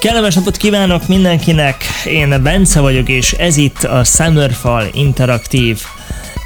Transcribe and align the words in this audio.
Kellemes 0.00 0.34
napot 0.34 0.56
kívánok 0.56 1.08
mindenkinek, 1.08 1.84
én 2.04 2.42
Bence 2.42 2.80
vagyok, 2.80 3.08
és 3.08 3.32
ez 3.32 3.56
itt 3.56 3.84
a 3.84 4.04
Summerfall 4.04 4.86
Interaktív 4.92 5.80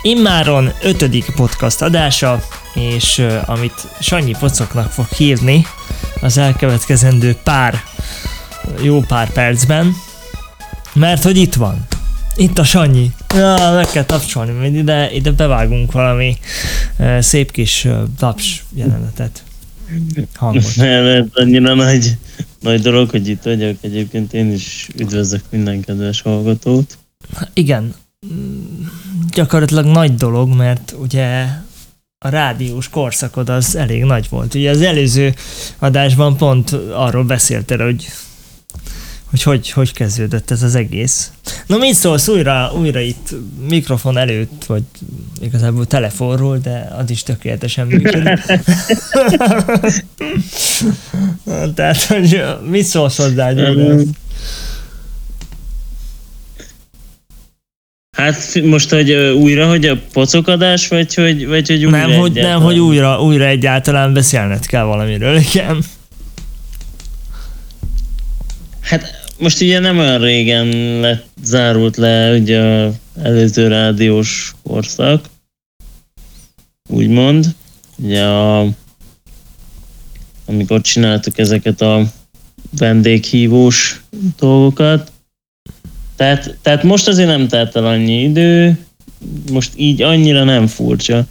immáron 0.03 0.73
ötödik 0.83 1.25
podcast 1.37 1.83
adása, 1.83 2.43
és 2.75 3.19
uh, 3.19 3.49
amit 3.49 3.87
Sanyi 4.01 4.35
Pocoknak 4.39 4.91
fog 4.91 5.07
hívni 5.07 5.67
az 6.21 6.39
elkövetkezendő 6.39 7.37
pár, 7.43 7.83
jó 8.83 9.01
pár 9.01 9.33
percben, 9.33 9.95
mert 10.93 11.23
hogy 11.23 11.37
itt 11.37 11.55
van. 11.55 11.87
Itt 12.37 12.59
a 12.59 12.65
Sanyi. 12.65 13.11
Ja, 13.35 13.73
meg 13.75 13.87
kell 13.87 14.05
tapsolni, 14.05 14.53
mert 14.53 14.75
ide, 14.75 15.11
ide 15.11 15.31
bevágunk 15.31 15.93
valami 15.93 16.37
uh, 16.99 17.19
szép 17.19 17.51
kis 17.51 17.85
uh, 18.21 18.35
jelenetet. 18.75 19.43
Hangot. 20.35 20.77
Mert 20.77 21.27
annyira 21.33 21.75
nagy, 21.75 22.17
nagy 22.61 22.81
dolog, 22.81 23.11
hogy 23.11 23.29
itt 23.29 23.43
vagyok. 23.43 23.77
Egyébként 23.81 24.33
én 24.33 24.53
is 24.53 24.89
üdvözlök 24.97 25.43
minden 25.51 25.81
kedves 25.81 26.21
hallgatót. 26.21 26.99
Igen, 27.53 27.95
gyakorlatilag 29.35 29.85
nagy 29.85 30.15
dolog, 30.15 30.49
mert 30.49 30.95
ugye 30.99 31.47
a 32.19 32.29
rádiós 32.29 32.89
korszakod 32.89 33.49
az 33.49 33.77
elég 33.77 34.05
nagy 34.05 34.27
volt. 34.29 34.55
Ugye 34.55 34.71
az 34.71 34.81
előző 34.81 35.35
adásban 35.79 36.37
pont 36.37 36.73
arról 36.93 37.25
beszéltél, 37.25 37.85
hogy 37.85 38.07
hogy, 39.33 39.43
hogy 39.43 39.71
hogy 39.71 39.93
kezdődött 39.93 40.51
ez 40.51 40.63
az 40.63 40.75
egész. 40.75 41.31
No 41.67 41.79
mit 41.79 41.95
szólsz 41.95 42.29
újra, 42.29 42.73
újra 42.79 43.01
itt 43.01 43.35
mikrofon 43.69 44.17
előtt, 44.17 44.65
vagy 44.65 44.83
igazából 45.41 45.87
telefonról, 45.87 46.59
de 46.59 46.89
az 46.99 47.11
is 47.11 47.23
tökéletesen 47.23 47.87
működik. 47.87 48.41
Tehát, 51.75 52.03
hogy 52.03 52.43
mit 52.71 52.85
szólsz 52.85 53.17
hozzá, 53.17 53.53
Gyuri? 53.53 54.07
Hát 58.17 58.63
most, 58.63 58.91
hogy 58.91 59.13
újra, 59.13 59.69
hogy 59.69 59.87
a 59.87 59.99
pocokadás, 60.13 60.89
vagy 60.89 61.15
hogy, 61.15 61.47
vagy 61.47 61.69
hogy 61.69 61.85
újra 61.85 61.97
Nem, 61.97 62.19
hogy, 62.19 62.33
nem, 62.33 62.45
egyáltalán? 62.45 62.61
hogy 62.61 62.79
újra, 62.79 63.23
újra 63.23 63.45
egyáltalán 63.45 64.13
beszélned 64.13 64.67
kell 64.67 64.85
valamiről, 64.85 65.37
igen. 65.37 65.85
Hát 68.81 69.22
most 69.43 69.61
ugye 69.61 69.79
nem 69.79 69.99
olyan 69.99 70.21
régen 70.21 70.67
lett, 71.01 71.27
zárult 71.43 71.97
le 71.97 72.37
ugye 72.39 72.61
a 72.61 72.93
előző 73.23 73.69
rádiós 73.69 74.55
korszak, 74.63 75.25
úgymond. 76.89 77.47
Ugye 77.97 78.25
a, 78.25 78.67
amikor 80.45 80.81
csináltuk 80.81 81.39
ezeket 81.39 81.81
a 81.81 82.05
vendéghívós 82.79 84.01
dolgokat. 84.39 85.13
Tehát, 86.17 86.57
tehát 86.63 86.83
most 86.83 87.09
azért 87.09 87.29
nem 87.29 87.49
telt 87.49 87.77
el 87.77 87.87
annyi 87.87 88.23
idő, 88.23 88.79
most 89.53 89.73
így 89.77 90.03
annyira 90.03 90.45
nem 90.45 90.67
furcsa. 90.67 91.27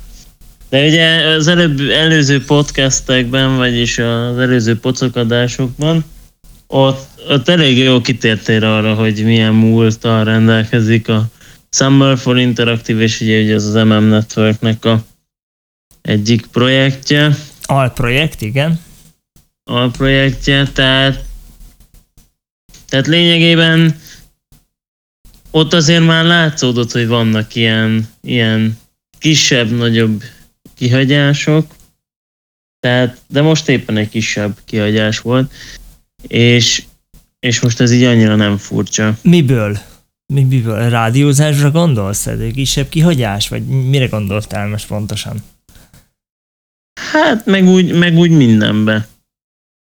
De 0.70 0.86
ugye 0.86 1.26
az 1.26 1.48
előbb, 1.48 1.80
előző 1.80 2.46
podcastekben, 2.46 3.58
vagyis 3.58 3.98
az 3.98 4.38
előző 4.38 4.80
pocokadásokban, 4.80 6.06
ott, 6.72 7.08
ott 7.30 7.48
elég 7.48 7.78
jó 7.78 8.02
kitértél 8.02 8.64
arra, 8.64 8.94
hogy 8.94 9.24
milyen 9.24 9.54
múlttal 9.54 10.24
rendelkezik 10.24 11.08
a 11.08 11.26
Summer 11.70 12.18
for 12.18 12.38
Interactive, 12.38 13.02
és 13.02 13.22
ugye, 13.22 13.42
ugye 13.42 13.56
az 13.56 13.66
az 13.66 13.84
MM 13.84 14.04
Networknek 14.04 14.86
a 14.86 15.04
egyik 16.02 16.46
projektje, 16.46 17.36
Alprojekt, 17.64 18.42
igen. 18.42 18.80
alprojektje, 19.64 20.68
tehát, 20.74 21.24
tehát 22.90 23.08
lényegében 23.08 24.00
ott 25.52 25.74
azért 25.74 26.06
már 26.06 26.26
látszódott, 26.26 26.92
hogy 26.92 27.08
vannak 27.08 27.56
ilyen, 27.56 28.10
ilyen 28.22 28.80
kisebb-nagyobb 29.20 30.24
kihagyások, 30.76 31.76
tehát, 32.80 33.18
de 33.28 33.42
most 33.42 33.70
éppen 33.70 33.98
egy 33.98 34.10
kisebb 34.10 34.58
kihagyás 34.66 35.20
volt, 35.20 35.54
és, 36.28 36.84
és 37.40 37.60
most 37.60 37.80
ez 37.80 37.92
így 37.92 38.04
annyira 38.04 38.36
nem 38.36 38.58
furcsa. 38.58 39.18
Miből? 39.22 39.78
Mi, 40.34 40.44
miből? 40.44 40.90
Rádiózásra 40.90 41.72
gondolsz? 41.72 42.28
Egy 42.28 42.54
kisebb 42.54 42.90
kihagyás? 42.90 43.48
Vagy 43.48 43.66
mire 43.66 44.06
gondoltál 44.06 44.68
most 44.68 44.88
pontosan? 44.88 45.44
Hát 47.12 47.46
meg 47.46 47.68
úgy, 47.68 47.94
meg 47.94 48.18
úgy 48.18 48.32
mindenbe. 48.32 49.08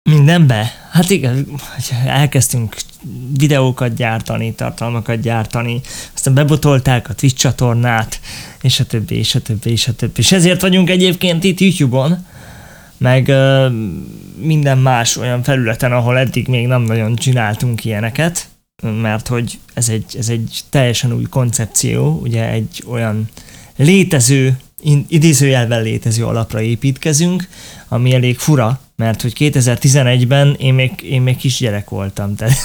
Mindenbe? 0.09 0.71
Hát 0.91 1.09
igen, 1.09 1.47
elkezdtünk 2.05 2.75
videókat 3.37 3.95
gyártani, 3.95 4.53
tartalmakat 4.53 5.19
gyártani, 5.19 5.81
aztán 6.13 6.33
bebotolták 6.33 7.09
a 7.09 7.13
Twitch 7.13 7.37
csatornát, 7.37 8.19
és 8.61 8.79
a 8.79 8.85
többi, 8.85 9.15
és 9.15 9.35
a 9.35 9.41
többi, 9.41 9.71
és 9.71 9.87
a 9.87 9.93
többi. 9.93 10.19
És 10.19 10.31
ezért 10.31 10.61
vagyunk 10.61 10.89
egyébként 10.89 11.43
itt 11.43 11.59
YouTube-on, 11.59 12.25
meg 12.97 13.31
minden 14.43 14.77
más 14.77 15.17
olyan 15.17 15.43
felületen, 15.43 15.91
ahol 15.91 16.17
eddig 16.17 16.47
még 16.47 16.67
nem 16.67 16.81
nagyon 16.81 17.15
csináltunk 17.15 17.85
ilyeneket, 17.85 18.47
mert 19.01 19.27
hogy 19.27 19.59
ez 19.73 19.89
egy, 19.89 20.15
ez 20.17 20.29
egy 20.29 20.61
teljesen 20.69 21.13
új 21.13 21.23
koncepció, 21.23 22.19
ugye 22.21 22.49
egy 22.49 22.83
olyan 22.87 23.29
létező, 23.75 24.57
idézőjelben 25.07 25.81
létező 25.81 26.25
alapra 26.25 26.61
építkezünk, 26.61 27.47
ami 27.87 28.13
elég 28.13 28.37
fura, 28.37 28.79
mert 28.95 29.21
hogy 29.21 29.33
2011-ben 29.39 30.55
én 30.59 30.73
még, 30.73 30.91
én 31.01 31.21
még 31.21 31.37
kisgyerek 31.37 31.89
voltam, 31.89 32.35
tehát 32.35 32.57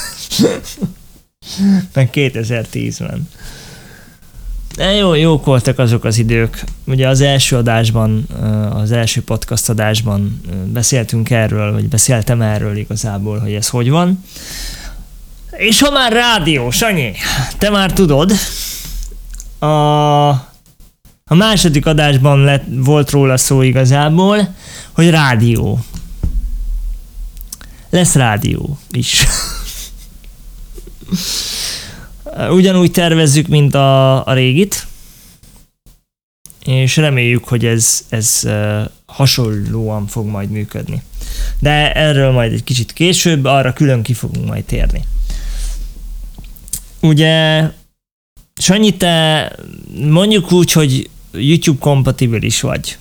meg 1.95 2.11
2010-ben. 2.13 3.29
De 4.79 4.93
jó, 4.93 5.15
jók 5.15 5.45
voltak 5.45 5.79
azok 5.79 6.05
az 6.05 6.19
idők. 6.19 6.65
Ugye 6.85 7.09
az 7.09 7.21
első 7.21 7.57
adásban, 7.57 8.27
az 8.71 8.93
első 8.93 9.23
podcast 9.23 9.69
adásban 9.69 10.41
beszéltünk 10.67 11.31
erről, 11.31 11.73
vagy 11.73 11.89
beszéltem 11.89 12.43
erről 12.43 12.77
igazából, 12.77 13.39
hogy 13.39 13.53
ez 13.53 13.69
hogy 13.69 13.91
van. 13.91 14.25
És 15.51 15.81
ha 15.81 15.91
már 15.91 16.13
rádió, 16.13 16.71
Sanyi, 16.71 17.13
te 17.59 17.71
már 17.71 17.93
tudod, 17.93 18.33
a, 19.59 20.29
a 21.25 21.35
második 21.35 21.87
adásban 21.87 22.41
lett, 22.41 22.65
volt 22.69 23.11
róla 23.11 23.37
szó 23.37 23.63
igazából, 23.63 24.55
hogy 24.93 25.11
rádió. 25.11 25.79
Lesz 27.91 28.15
rádió 28.15 28.79
is. 28.91 29.23
Ugyanúgy 32.39 32.91
tervezzük, 32.91 33.47
mint 33.47 33.75
a, 33.75 34.27
a 34.27 34.33
régit, 34.33 34.87
és 36.65 36.97
reméljük, 36.97 37.45
hogy 37.45 37.65
ez, 37.65 38.05
ez 38.09 38.49
hasonlóan 39.07 40.07
fog 40.07 40.27
majd 40.27 40.51
működni. 40.51 41.03
De 41.59 41.93
erről 41.93 42.33
majd 42.33 42.53
egy 42.53 42.65
kicsit 42.65 42.93
később, 42.93 43.45
arra 43.45 43.73
külön 43.73 44.03
ki 44.03 44.13
fogunk 44.13 44.47
majd 44.47 44.65
térni. 44.65 45.05
Ugye, 47.01 47.65
Sanyi, 48.61 48.97
te 48.97 49.53
mondjuk 50.09 50.53
úgy, 50.53 50.73
hogy 50.73 51.11
YouTube 51.33 51.79
kompatibilis 51.81 52.61
vagy. 52.61 52.99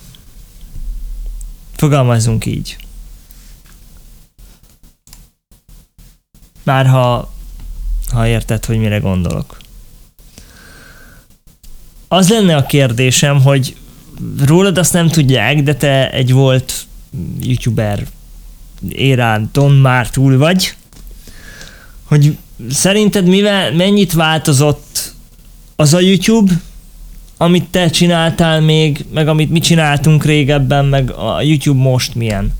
Fogalmazunk 1.76 2.46
így. 2.46 2.76
Már 6.62 6.86
ha, 6.86 7.32
ha 8.12 8.26
érted, 8.26 8.64
hogy 8.64 8.78
mire 8.78 8.98
gondolok. 8.98 9.56
Az 12.08 12.28
lenne 12.28 12.56
a 12.56 12.66
kérdésem, 12.66 13.42
hogy 13.42 13.76
rólad 14.46 14.78
azt 14.78 14.92
nem 14.92 15.08
tudják, 15.08 15.62
de 15.62 15.74
te 15.74 16.10
egy 16.10 16.32
volt 16.32 16.86
youtuber 17.40 18.06
érán 18.88 19.50
Don 19.52 19.72
már 19.72 20.10
túl 20.10 20.38
vagy, 20.38 20.74
hogy 22.04 22.36
szerinted 22.70 23.26
mivel, 23.26 23.72
mennyit 23.72 24.12
változott 24.12 25.14
az 25.76 25.94
a 25.94 26.00
YouTube, 26.00 26.52
amit 27.36 27.68
te 27.70 27.90
csináltál 27.90 28.60
még, 28.60 29.04
meg 29.12 29.28
amit 29.28 29.50
mi 29.50 29.58
csináltunk 29.58 30.24
régebben, 30.24 30.84
meg 30.84 31.10
a 31.10 31.42
YouTube 31.42 31.82
most 31.82 32.14
milyen? 32.14 32.52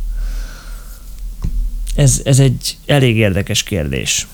Ez, 1.95 2.21
ez 2.25 2.39
egy 2.39 2.79
elég 2.87 3.17
érdekes 3.17 3.63
kérdés. 3.63 4.27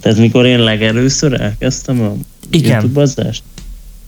Tehát 0.00 0.18
mikor 0.18 0.46
én 0.46 0.58
legelőször 0.58 1.40
elkezdtem 1.40 2.00
a 2.00 2.14
Igen. 2.50 2.70
YouTube-azást? 2.80 3.42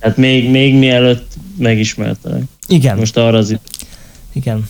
Hát 0.00 0.16
még, 0.16 0.50
még 0.50 0.74
mielőtt 0.74 1.34
megismertelek. 1.58 2.42
Igen, 2.68 2.98
Most 2.98 3.16
arra 3.16 3.38
az 3.38 3.56
igen. 4.32 4.66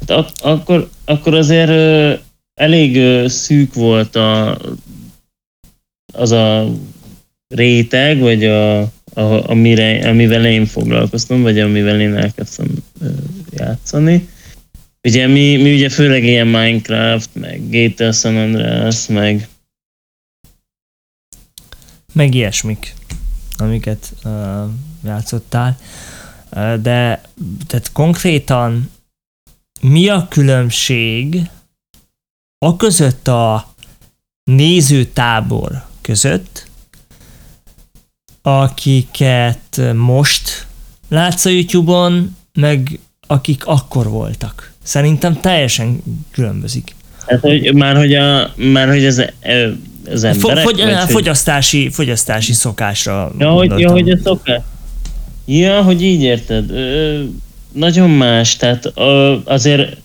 Hát 0.00 0.10
ak- 0.10 0.40
akkor, 0.40 0.88
akkor 1.04 1.34
azért 1.34 1.68
ö, 1.68 2.12
elég 2.54 2.96
ö, 2.96 3.28
szűk 3.28 3.74
volt 3.74 4.16
a, 4.16 4.58
az 6.12 6.30
a 6.32 6.70
réteg, 7.54 8.18
vagy 8.18 8.44
a, 8.44 8.80
a, 8.80 9.50
amire, 9.50 10.08
amivel 10.08 10.46
én 10.46 10.66
foglalkoztam, 10.66 11.42
vagy 11.42 11.58
amivel 11.58 12.00
én 12.00 12.16
elkezdtem 12.16 12.66
ö, 13.00 13.06
játszani. 13.50 14.28
Ugye 15.04 15.26
mi, 15.26 15.56
mi 15.56 15.74
ugye 15.74 15.88
főleg 15.88 16.24
ilyen 16.24 16.46
Minecraft, 16.46 17.30
meg 17.32 17.68
GTA 17.70 18.12
San 18.12 18.36
Andreas, 18.36 19.06
meg 19.06 19.48
meg 22.12 22.34
ilyesmik, 22.34 22.94
amiket 23.56 24.14
uh, 24.24 24.70
játszottál. 25.04 25.78
Uh, 26.50 26.74
de 26.74 27.22
tehát 27.66 27.92
konkrétan 27.92 28.90
mi 29.80 30.08
a 30.08 30.28
különbség 30.28 31.50
a 32.58 32.76
között 32.76 33.28
a 33.28 33.74
nézőtábor 34.44 35.86
között, 36.00 36.68
akiket 38.42 39.80
most 39.94 40.66
látsz 41.08 41.44
a 41.44 41.50
YouTube-on, 41.50 42.36
meg 42.52 43.00
akik 43.26 43.66
akkor 43.66 44.08
voltak. 44.08 44.73
Szerintem 44.84 45.40
teljesen 45.40 46.02
különbözik. 46.30 46.94
Hát, 47.26 47.40
hogy, 47.40 47.74
már 47.74 47.96
hogy, 47.96 48.14
a, 48.14 48.52
már 48.56 48.88
hogy 48.88 49.04
az, 49.04 49.24
az 50.10 50.24
emberek... 50.24 50.62
Fogy, 50.62 50.82
vagy, 50.82 51.10
fogyasztási, 51.10 51.82
hogy... 51.82 51.92
fogyasztási 51.92 52.52
szokásra 52.52 53.32
ja, 53.38 53.50
hogy, 53.50 53.78
ja, 53.78 53.90
hogy 53.90 54.10
a 54.10 54.18
szokás. 54.24 54.60
Ja, 55.46 55.82
hogy 55.82 56.02
így 56.02 56.22
érted. 56.22 56.70
Ö, 56.70 57.22
nagyon 57.72 58.10
más, 58.10 58.56
tehát 58.56 58.92
ö, 58.94 59.36
azért 59.44 59.96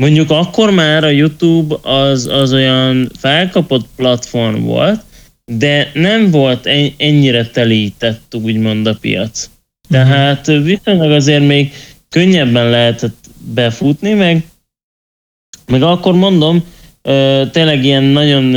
mondjuk 0.00 0.30
akkor 0.30 0.70
már 0.70 1.04
a 1.04 1.08
YouTube 1.08 1.76
az, 1.82 2.26
az 2.26 2.52
olyan 2.52 3.10
felkapott 3.18 3.86
platform 3.96 4.62
volt, 4.62 5.02
de 5.44 5.90
nem 5.94 6.30
volt 6.30 6.68
ennyire 6.96 7.46
telített 7.46 8.34
úgymond 8.42 8.86
a 8.86 8.96
piac. 9.00 9.50
Tehát 9.88 10.46
viszonylag 10.46 11.10
azért 11.10 11.46
még 11.46 11.72
könnyebben 12.08 12.70
lehetett 12.70 13.17
befutni, 13.40 14.12
meg, 14.12 14.46
meg 15.66 15.82
akkor 15.82 16.14
mondom, 16.14 16.64
tényleg 17.50 17.84
ilyen 17.84 18.02
nagyon 18.02 18.54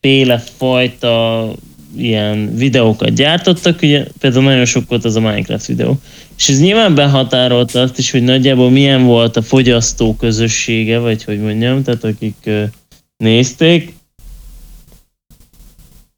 egyféle 0.00 0.38
fajta 0.38 1.48
ilyen 1.96 2.54
videókat 2.54 3.14
gyártottak, 3.14 3.82
ugye 3.82 4.06
például 4.18 4.44
nagyon 4.44 4.64
sok 4.64 4.88
volt 4.88 5.04
az 5.04 5.16
a 5.16 5.20
Minecraft 5.20 5.66
videó. 5.66 5.98
És 6.38 6.48
ez 6.48 6.60
nyilván 6.60 6.94
behatárolta 6.94 7.80
azt 7.80 7.98
is, 7.98 8.10
hogy 8.10 8.22
nagyjából 8.22 8.70
milyen 8.70 9.04
volt 9.04 9.36
a 9.36 9.42
fogyasztó 9.42 10.16
közössége, 10.16 10.98
vagy 10.98 11.24
hogy 11.24 11.40
mondjam, 11.40 11.82
tehát 11.82 12.04
akik 12.04 12.50
nézték. 13.16 13.94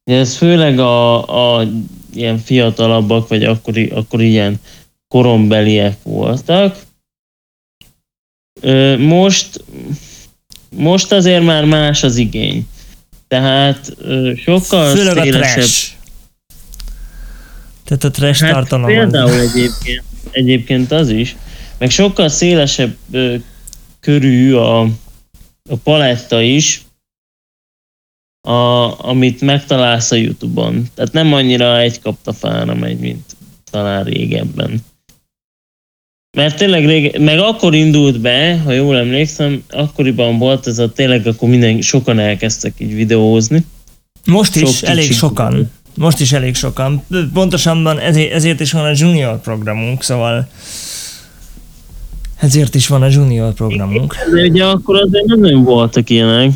Ez 0.04 0.36
főleg 0.36 0.78
a, 0.78 1.58
a 1.58 1.68
ilyen 2.14 2.38
fiatalabbak, 2.38 3.28
vagy 3.28 3.44
akkor, 3.44 3.74
akkor 3.94 4.22
ilyen 4.22 4.60
korombeliek 5.14 6.02
voltak. 6.02 6.82
Most, 8.98 9.64
most 10.70 11.12
azért 11.12 11.44
már 11.44 11.64
más 11.64 12.02
az 12.02 12.16
igény. 12.16 12.66
Tehát 13.28 13.96
sokkal 14.36 14.94
Főleg 14.94 15.24
szélesebb... 15.24 15.64
a. 15.64 16.02
Tehát 17.84 18.04
a 18.04 18.10
trash 18.10 18.42
hát 18.42 18.52
tartalom. 18.52 18.86
Például 18.86 19.40
egyébként, 19.40 20.04
egyébként 20.30 20.90
az 20.90 21.08
is. 21.08 21.36
Meg 21.78 21.90
sokkal 21.90 22.28
szélesebb 22.28 22.96
körű 24.00 24.54
a, 24.54 24.80
a 25.70 25.76
paletta 25.82 26.40
is, 26.40 26.84
a, 28.48 28.50
amit 29.08 29.40
megtalálsz 29.40 30.10
a 30.10 30.16
Youtube-on. 30.16 30.88
Tehát 30.94 31.12
nem 31.12 31.32
annyira 31.32 31.78
egy 31.78 32.00
kaptafára 32.00 32.74
megy, 32.74 32.98
mint 32.98 33.36
talán 33.70 34.04
régebben. 34.04 34.84
Mert 36.34 36.56
tényleg 36.56 36.86
rége, 36.86 37.18
meg 37.18 37.38
akkor 37.38 37.74
indult 37.74 38.20
be, 38.20 38.60
ha 38.64 38.72
jól 38.72 38.96
emlékszem, 38.96 39.62
akkoriban 39.70 40.38
volt 40.38 40.66
ez 40.66 40.78
a 40.78 40.92
tényleg, 40.92 41.26
akkor 41.26 41.48
minden, 41.48 41.80
sokan 41.80 42.18
elkezdtek 42.18 42.72
így 42.78 42.94
videózni. 42.94 43.64
Most 44.26 44.56
is 44.56 44.76
Sok 44.76 44.88
elég 44.88 45.12
sokan. 45.12 45.70
Most 45.96 46.20
is 46.20 46.32
elég 46.32 46.54
sokan. 46.54 47.04
Pontosabban 47.32 47.98
ezért, 47.98 48.32
ezért 48.32 48.60
is 48.60 48.72
van 48.72 48.84
a 48.84 48.92
junior 48.94 49.40
programunk, 49.40 50.02
szóval 50.02 50.48
ezért 52.40 52.74
is 52.74 52.86
van 52.86 53.02
a 53.02 53.08
junior 53.08 53.52
programunk. 53.52 54.16
De 54.32 54.42
ugye 54.42 54.64
akkor 54.64 54.96
azért 54.96 55.24
nem 55.24 55.40
nagyon 55.40 55.62
voltak 55.62 56.10
ilyenek. 56.10 56.50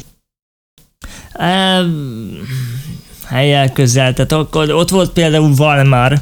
helyel 3.25 3.73
közel, 3.73 4.13
tehát 4.13 4.33
akkor 4.33 4.71
ott 4.71 4.89
volt 4.89 5.11
például 5.11 5.55
Valmar, 5.55 6.21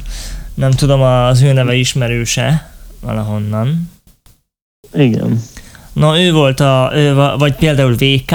nem 0.53 0.71
tudom, 0.71 1.01
az 1.01 1.41
ő 1.41 1.53
neve 1.53 1.75
ismerőse 1.75 2.66
valahonnan. 2.99 3.91
Igen. 4.93 5.41
Na 5.93 6.19
ő 6.21 6.31
volt 6.31 6.59
a, 6.59 6.91
ő, 6.93 7.13
vagy 7.37 7.55
például 7.55 7.95
VK, 7.95 8.31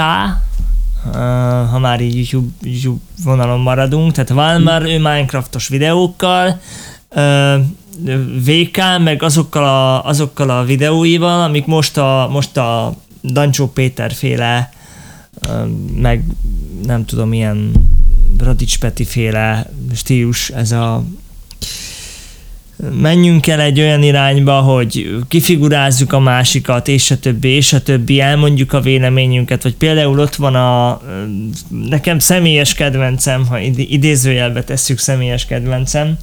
ha 1.71 1.79
már 1.79 2.01
így 2.01 2.15
YouTube, 2.15 2.53
YouTube 2.61 3.01
vonalon 3.23 3.59
maradunk, 3.59 4.11
tehát 4.11 4.29
Valmar, 4.29 4.81
ő 4.81 4.97
Minecraftos 4.97 5.67
videókkal, 5.67 6.59
VK, 8.45 8.77
meg 9.03 9.23
azokkal 9.23 9.63
a, 9.63 10.05
azokkal 10.05 10.49
a 10.49 10.63
videóival, 10.63 11.41
amik 11.41 11.65
most 11.65 11.97
a, 11.97 12.27
most 12.31 12.57
a 12.57 12.93
Dancsó 13.21 13.67
Péter 13.67 14.11
féle, 14.11 14.69
meg 15.95 16.23
nem 16.85 17.05
tudom, 17.05 17.33
ilyen 17.33 17.71
Radics 18.37 18.79
Peti 18.79 19.05
féle 19.05 19.69
stílus, 19.93 20.49
ez 20.49 20.71
a 20.71 21.03
menjünk 22.91 23.47
el 23.47 23.59
egy 23.59 23.79
olyan 23.79 24.03
irányba, 24.03 24.59
hogy 24.61 25.17
kifigurázzuk 25.27 26.13
a 26.13 26.19
másikat, 26.19 26.87
és 26.87 27.11
a 27.11 27.19
többi, 27.19 27.47
és 27.47 27.73
a 27.73 27.81
többi, 27.81 28.19
elmondjuk 28.19 28.73
a 28.73 28.81
véleményünket, 28.81 29.63
vagy 29.63 29.75
például 29.75 30.19
ott 30.19 30.35
van 30.35 30.55
a 30.55 31.01
nekem 31.69 32.19
személyes 32.19 32.73
kedvencem, 32.73 33.47
ha 33.47 33.59
idézőjelbe 33.75 34.63
tesszük 34.63 34.97
személyes 34.97 35.45
kedvencem, 35.45 36.17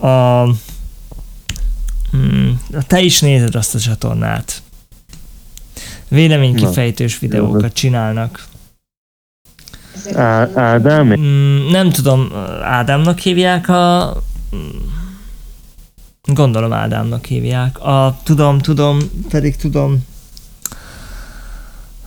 a, 0.00 0.42
hmm, 2.10 2.60
te 2.86 3.00
is 3.00 3.20
nézed 3.20 3.54
azt 3.54 3.74
a 3.74 3.78
csatornát. 3.78 4.62
Véleménykifejtős 6.08 7.18
videókat 7.18 7.72
csinálnak. 7.72 8.46
Ádám? 10.54 11.12
Hmm, 11.12 11.66
nem 11.70 11.90
tudom, 11.90 12.32
Ádámnak 12.62 13.18
hívják 13.18 13.68
a 13.68 14.16
Gondolom 16.28 16.72
Ádámnak 16.72 17.24
hívják. 17.26 17.78
A, 17.78 18.18
tudom, 18.22 18.58
tudom, 18.58 18.98
pedig 19.28 19.56
tudom. 19.56 20.04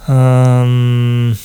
Um, 0.08 1.38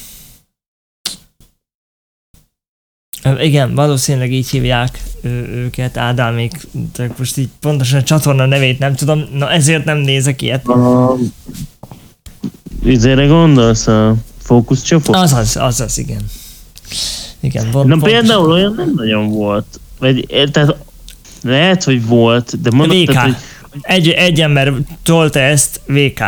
igen, 3.38 3.74
valószínűleg 3.74 4.32
így 4.32 4.48
hívják 4.48 5.02
ő, 5.22 5.46
őket, 5.48 5.96
Ádámék, 5.96 6.52
most 7.18 7.36
így 7.36 7.48
pontosan 7.60 7.98
a 7.98 8.02
csatorna 8.02 8.46
nevét 8.46 8.78
nem 8.78 8.94
tudom, 8.94 9.24
na 9.32 9.50
ezért 9.50 9.84
nem 9.84 9.98
nézek 9.98 10.42
ilyet. 10.42 10.66
A, 10.66 11.16
izére 12.84 13.26
gondolsz 13.26 13.86
a 13.86 14.14
fókuszcsoport? 14.38 15.18
Azaz, 15.18 15.56
azaz, 15.56 15.98
igen. 15.98 16.22
Igen, 17.40 17.64
Na 17.64 17.70
pontosan. 17.70 18.00
például 18.00 18.50
olyan 18.50 18.74
nem 18.76 18.92
nagyon 18.96 19.28
volt. 19.28 19.80
Vagy, 19.98 20.48
tehát 20.52 20.76
lehet, 21.42 21.84
hogy 21.84 22.06
volt, 22.06 22.60
de 22.60 22.70
mondod, 22.70 22.96
VK. 22.96 23.18
hogy... 23.18 23.34
Egy, 23.80 24.08
egy 24.08 24.40
ember 24.40 24.72
tolta 25.02 25.38
ezt, 25.38 25.80
VK. 25.86 26.22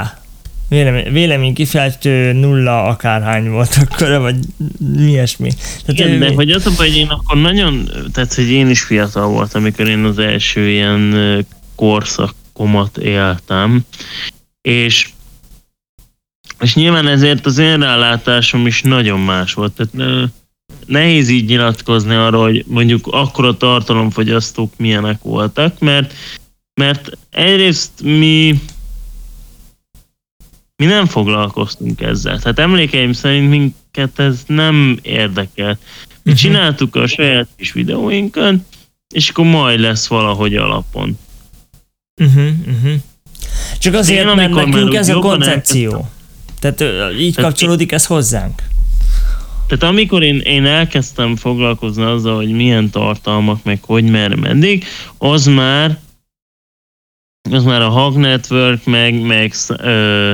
Vélemény, 0.69 1.13
vélemény 1.13 1.55
kifejtő 1.55 2.33
nulla 2.33 2.85
akárhány 2.85 3.51
volt 3.51 3.77
akkor, 3.81 4.21
vagy 4.21 4.37
mi 4.79 5.11
ilyesmi. 5.11 5.51
Tehát 5.87 5.87
Igen, 5.87 6.19
de 6.19 6.35
hogy 6.35 6.51
az 6.51 6.67
a 6.67 6.71
baj, 6.77 6.89
hogy 6.89 6.97
én 6.97 7.09
akkor 7.09 7.41
nagyon, 7.41 7.91
tehát 8.13 8.35
hogy 8.35 8.51
én 8.51 8.71
is 8.71 8.83
fiatal 8.83 9.27
voltam, 9.27 9.63
amikor 9.63 9.89
én 9.89 10.05
az 10.05 10.19
első 10.19 10.69
ilyen 10.69 11.15
korszakomat 11.75 12.99
éltem, 12.99 13.81
és 14.61 15.09
és 16.61 16.75
nyilván 16.75 17.07
ezért 17.07 17.47
az 17.47 17.59
én 17.59 17.79
rálátásom 17.79 18.67
is 18.67 18.83
nagyon 18.83 19.21
más 19.21 19.55
volt. 19.55 19.73
Tehát 19.73 20.31
nehéz 20.93 21.29
így 21.29 21.49
nyilatkozni 21.49 22.15
arról, 22.15 22.43
hogy 22.43 22.65
mondjuk 22.69 23.07
akkora 23.11 23.57
tartalomfogyasztók 23.57 24.73
milyenek 24.77 25.23
voltak, 25.23 25.79
mert, 25.79 26.15
mert 26.75 27.11
egyrészt 27.31 27.91
mi 28.03 28.61
mi 30.77 30.89
nem 30.89 31.07
foglalkoztunk 31.07 32.01
ezzel. 32.01 32.39
Tehát 32.39 32.59
emlékeim 32.59 33.13
szerint 33.13 33.49
minket 33.49 34.19
ez 34.19 34.43
nem 34.47 34.99
érdekel. 35.03 35.79
Mi 36.23 36.33
uh-huh. 36.33 36.35
csináltuk 36.35 36.97
a 36.97 37.07
saját 37.07 37.49
kis 37.57 37.73
videóinkat, 37.73 38.55
és 39.15 39.29
akkor 39.29 39.45
majd 39.45 39.81
lesz 39.81 40.07
valahogy 40.07 40.55
alapon. 40.57 41.19
Uh-huh, 42.17 42.49
uh-huh. 42.67 42.93
Csak 43.79 43.95
azért, 43.95 44.29
Én, 44.29 44.35
mert 44.35 44.55
nekünk 44.55 44.95
ez 44.95 45.09
a 45.09 45.19
koncepció. 45.19 46.11
Tehát 46.61 46.85
így 47.19 47.35
kapcsolódik 47.35 47.93
ez 47.93 48.07
hozzánk. 48.07 48.63
Tehát 49.73 49.95
amikor 49.95 50.23
én, 50.23 50.39
én 50.39 50.67
elkezdtem 50.67 51.37
foglalkozni 51.37 52.03
azzal, 52.03 52.37
hogy 52.37 52.51
milyen 52.51 52.91
tartalmak, 52.91 53.65
meg 53.65 53.83
hogy 53.83 54.05
merre 54.05 54.37
meddig, 54.37 54.85
az 55.19 55.47
már 55.47 55.99
az 57.51 57.65
már 57.65 57.83
a 57.83 57.89
Hog 57.89 58.17
Network, 58.17 58.85
meg, 58.85 59.21
meg 59.21 59.55
ö, 59.69 60.33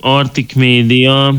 Arctic 0.00 0.54
Media, 0.54 1.34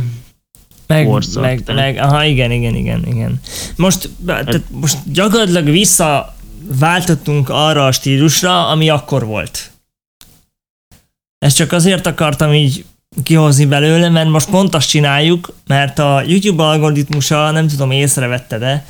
Meg, 0.88 1.06
korszak, 1.06 1.44
meg, 1.44 1.64
tehát- 1.64 1.82
meg, 1.82 1.98
aha, 1.98 2.24
igen, 2.24 2.52
igen, 2.52 2.76
igen, 2.76 3.06
igen. 3.08 3.40
Most, 3.76 4.10
tehát 4.26 4.64
most 4.70 4.98
gyakorlatilag 5.06 5.66
visszaváltottunk 5.66 7.50
arra 7.50 7.86
a 7.86 7.92
stílusra, 7.92 8.68
ami 8.68 8.90
akkor 8.90 9.26
volt. 9.26 9.72
Ezt 11.38 11.56
csak 11.56 11.72
azért 11.72 12.06
akartam 12.06 12.54
így 12.54 12.86
kihozni 13.24 13.66
belőle, 13.66 14.10
mert 14.10 14.30
most 14.30 14.50
pont 14.50 14.76
azt 14.76 14.90
csináljuk, 14.90 15.54
mert 15.68 16.00
a 16.00 16.24
YouTube 16.28 16.64
algoritmusa, 16.64 17.52
nem 17.52 17.68
tudom 17.68 17.92
észrevette 17.92 18.58
de, 18.58 18.86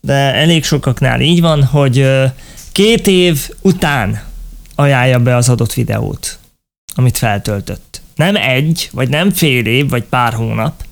de 0.00 0.14
elég 0.34 0.64
sokaknál 0.64 1.20
így 1.20 1.40
van, 1.40 1.64
hogy 1.64 2.06
két 2.72 3.06
év 3.06 3.48
után 3.60 4.22
ajánlja 4.74 5.18
be 5.18 5.36
az 5.36 5.48
adott 5.48 5.72
videót, 5.72 6.38
amit 6.94 7.18
feltöltött. 7.18 8.02
Nem 8.14 8.36
egy, 8.36 8.88
vagy 8.92 9.08
nem 9.08 9.30
fél 9.30 9.66
év, 9.66 9.88
vagy 9.88 10.02
pár 10.02 10.32
hónap. 10.32 10.84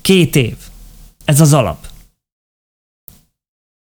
Két 0.00 0.36
év. 0.36 0.54
Ez 1.24 1.40
az 1.40 1.52
alap. 1.52 1.87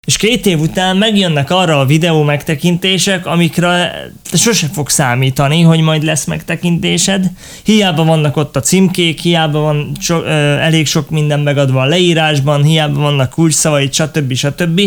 És 0.07 0.17
két 0.17 0.47
év 0.47 0.61
után 0.61 0.97
megjönnek 0.97 1.51
arra 1.51 1.81
a 1.81 1.87
videó 1.87 2.23
megtekintések, 2.23 3.27
amikre 3.27 3.93
te 4.31 4.37
sose 4.37 4.67
fog 4.67 4.89
számítani, 4.89 5.61
hogy 5.61 5.81
majd 5.81 6.03
lesz 6.03 6.25
megtekintésed. 6.25 7.31
Hiába 7.63 8.05
vannak 8.05 8.37
ott 8.37 8.57
a 8.57 8.61
címkék, 8.61 9.21
hiába 9.21 9.61
van 9.61 9.97
so, 10.01 10.23
ö, 10.23 10.29
elég 10.57 10.87
sok 10.87 11.11
minden 11.11 11.41
megadva 11.41 11.81
a 11.81 11.87
leírásban, 11.87 12.63
hiába 12.63 13.01
vannak 13.01 13.31
kulcsszavaid, 13.31 13.93
stb. 13.93 14.35
stb. 14.35 14.81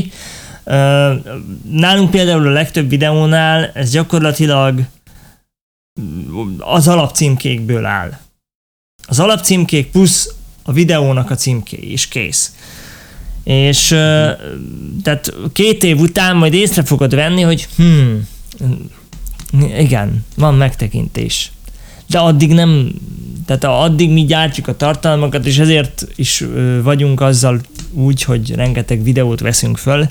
Ö, 0.64 1.14
nálunk 1.70 2.12
például 2.12 2.48
a 2.48 2.52
legtöbb 2.52 2.90
videónál 2.90 3.72
ez 3.74 3.92
gyakorlatilag 3.92 4.82
az 6.60 6.88
alapcímkékből 6.88 7.86
áll. 7.86 8.20
Az 9.08 9.20
alapcímkék 9.20 9.92
plusz 9.92 10.34
a 10.64 10.72
videónak 10.72 11.32
a 11.32 11.36
címké 11.36 11.78
is 11.78 12.08
kész. 12.08 12.56
És 13.46 13.88
tehát 15.04 15.34
két 15.54 15.84
év 15.84 16.00
után 16.00 16.36
majd 16.36 16.54
észre 16.54 16.84
fogod 16.84 17.16
venni, 17.16 17.42
hogy 17.42 17.68
hmm, 17.76 18.28
igen, 19.78 20.26
van 20.36 20.56
megtekintés. 20.56 21.52
De 22.08 22.20
addig 22.20 22.54
nem, 22.54 22.92
tehát 23.46 23.64
addig 23.64 24.10
mi 24.10 24.26
gyártjuk 24.26 24.68
a 24.68 24.78
tartalmakat, 24.78 25.46
és 25.46 25.58
ezért 25.58 26.08
is 26.16 26.44
vagyunk 26.84 27.22
azzal 27.22 27.62
úgy, 27.92 28.24
hogy 28.24 28.56
rengeteg 28.56 29.04
videót 29.04 29.40
veszünk 29.40 29.78
föl, 29.78 30.08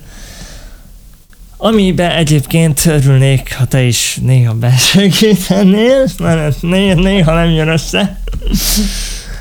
Amiben 1.56 2.10
egyébként 2.10 2.86
örülnék, 2.86 3.54
ha 3.56 3.64
te 3.64 3.82
is 3.82 4.18
néha 4.22 4.54
besegítenél, 4.54 6.06
mert 6.18 6.62
néha, 6.62 7.34
nem 7.34 7.50
jön 7.50 7.68
össze. 7.68 8.20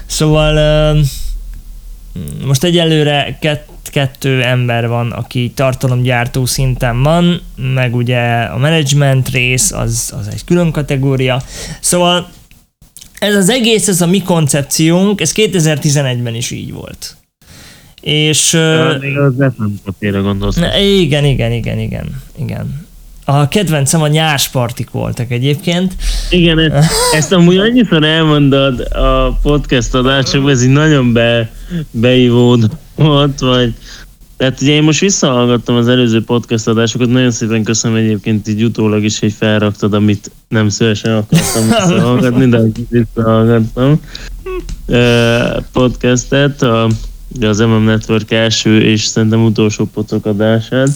Szóval 0.05 0.97
most 2.45 2.63
egyelőre 2.63 3.37
kett, 3.41 3.67
kettő 3.83 4.43
ember 4.43 4.87
van, 4.87 5.11
aki 5.11 5.51
tartalomgyártó 5.55 6.45
szinten 6.45 7.03
van, 7.03 7.41
meg 7.55 7.95
ugye 7.95 8.41
a 8.41 8.57
management 8.57 9.29
rész, 9.29 9.71
az, 9.71 10.13
az 10.19 10.27
egy 10.27 10.43
külön 10.45 10.71
kategória. 10.71 11.41
Szóval 11.79 12.29
ez 13.19 13.35
az 13.35 13.49
egész, 13.49 13.87
ez 13.87 14.01
a 14.01 14.07
mi 14.07 14.21
koncepciónk, 14.21 15.21
ez 15.21 15.33
2011-ben 15.35 16.35
is 16.35 16.51
így 16.51 16.73
volt. 16.73 17.15
És... 18.01 18.51
még 18.99 19.17
az 19.17 19.33
papírra 19.83 20.21
gondolsz. 20.21 20.57
Igen, 20.79 21.25
igen, 21.25 21.51
igen, 21.51 21.79
igen, 21.79 22.21
igen. 22.37 22.82
A 23.25 23.47
kedvencem 23.47 24.01
a 24.01 24.07
nyárspartik 24.07 24.89
voltak 24.91 25.31
egyébként. 25.31 25.95
Igen, 26.29 26.59
ezt, 26.59 26.91
ezt 27.13 27.31
amúgy 27.31 27.57
annyiszor 27.57 28.03
elmondod 28.03 28.79
a 28.79 29.39
podcast 29.41 29.95
adásokban, 29.95 30.51
ez 30.51 30.63
így 30.63 30.69
nagyon 30.69 31.13
be, 31.13 31.51
beivódott, 31.91 33.39
vagy 33.39 33.73
tehát 34.37 34.61
ugye 34.61 34.71
én 34.71 34.83
most 34.83 34.99
visszahallgattam 34.99 35.75
az 35.75 35.87
előző 35.87 36.23
podcast 36.23 36.67
adásokat, 36.67 37.09
nagyon 37.09 37.31
szépen 37.31 37.63
köszönöm 37.63 37.97
egyébként 37.97 38.47
így 38.47 38.63
utólag 38.63 39.03
is, 39.03 39.19
hogy 39.19 39.33
felraktad, 39.33 39.93
amit 39.93 40.31
nem 40.47 40.69
szívesen 40.69 41.15
akartam 41.15 41.67
visszahallgatni, 41.67 42.49
de 42.49 42.61
visszahallgattam 42.89 43.99
Ö, 44.85 45.57
podcastet, 45.71 46.61
a, 46.61 46.89
az 47.41 47.59
MM 47.59 47.83
Network 47.83 48.31
első 48.31 48.81
és 48.81 49.05
szerintem 49.05 49.43
utolsó 49.43 49.85
pocok 49.93 50.25
adását. 50.25 50.89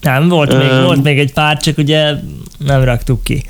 Nem, 0.00 0.28
volt, 0.28 0.58
még, 0.58 0.68
volt 0.68 1.02
még 1.02 1.18
egy 1.18 1.32
pár, 1.32 1.60
csak 1.60 1.78
ugye 1.78 2.14
nem 2.58 2.84
raktuk 2.84 3.24
ki. 3.24 3.44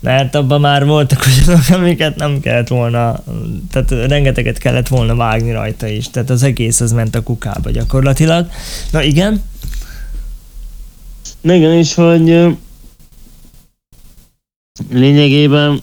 Mert 0.00 0.34
abban 0.34 0.60
már 0.60 0.86
voltak 0.86 1.24
olyanok, 1.26 1.64
amiket 1.70 2.16
nem 2.16 2.40
kellett 2.40 2.68
volna, 2.68 3.22
tehát 3.70 3.90
rengeteget 3.90 4.58
kellett 4.58 4.88
volna 4.88 5.14
vágni 5.14 5.52
rajta 5.52 5.86
is. 5.86 6.10
Tehát 6.10 6.30
az 6.30 6.42
egész 6.42 6.80
az 6.80 6.92
ment 6.92 7.14
a 7.14 7.22
kukába 7.22 7.70
gyakorlatilag. 7.70 8.48
Na 8.90 9.02
igen, 9.02 9.42
Na 11.40 11.54
Igen, 11.54 11.72
és 11.72 11.94
hogy 11.94 12.56
lényegében 14.90 15.80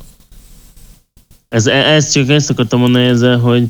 ez, 1.50 1.67
ez 1.67 2.12
csak 2.12 2.29
ezt 2.29 2.50
akartam 2.50 2.79
mondani 2.79 3.05
ezzel, 3.05 3.38
hogy, 3.38 3.67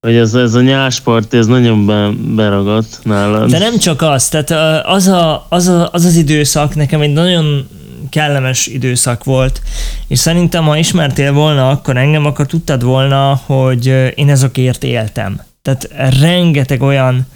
hogy 0.00 0.14
ez, 0.14 0.34
ez 0.34 0.54
a 0.54 0.60
nyáspart, 0.60 1.34
ez 1.34 1.46
nagyon 1.46 1.86
be, 1.86 2.10
beragadt 2.34 2.98
nálad. 3.02 3.50
De 3.50 3.58
nem 3.58 3.78
csak 3.78 4.02
az, 4.02 4.28
tehát 4.28 4.50
az, 4.86 5.06
a, 5.06 5.46
az, 5.48 5.68
a, 5.68 5.88
az 5.92 6.04
az 6.04 6.16
időszak 6.16 6.74
nekem 6.74 7.00
egy 7.00 7.12
nagyon 7.12 7.68
kellemes 8.10 8.66
időszak 8.66 9.24
volt, 9.24 9.62
és 10.08 10.18
szerintem, 10.18 10.64
ha 10.64 10.76
ismertél 10.76 11.32
volna 11.32 11.68
akkor 11.68 11.96
engem, 11.96 12.24
akkor 12.24 12.46
tudtad 12.46 12.82
volna, 12.82 13.40
hogy 13.46 13.86
én 14.14 14.28
ezokért 14.28 14.84
éltem. 14.84 15.40
Tehát 15.62 15.90
rengeteg 16.20 16.82
olyan 16.82 17.26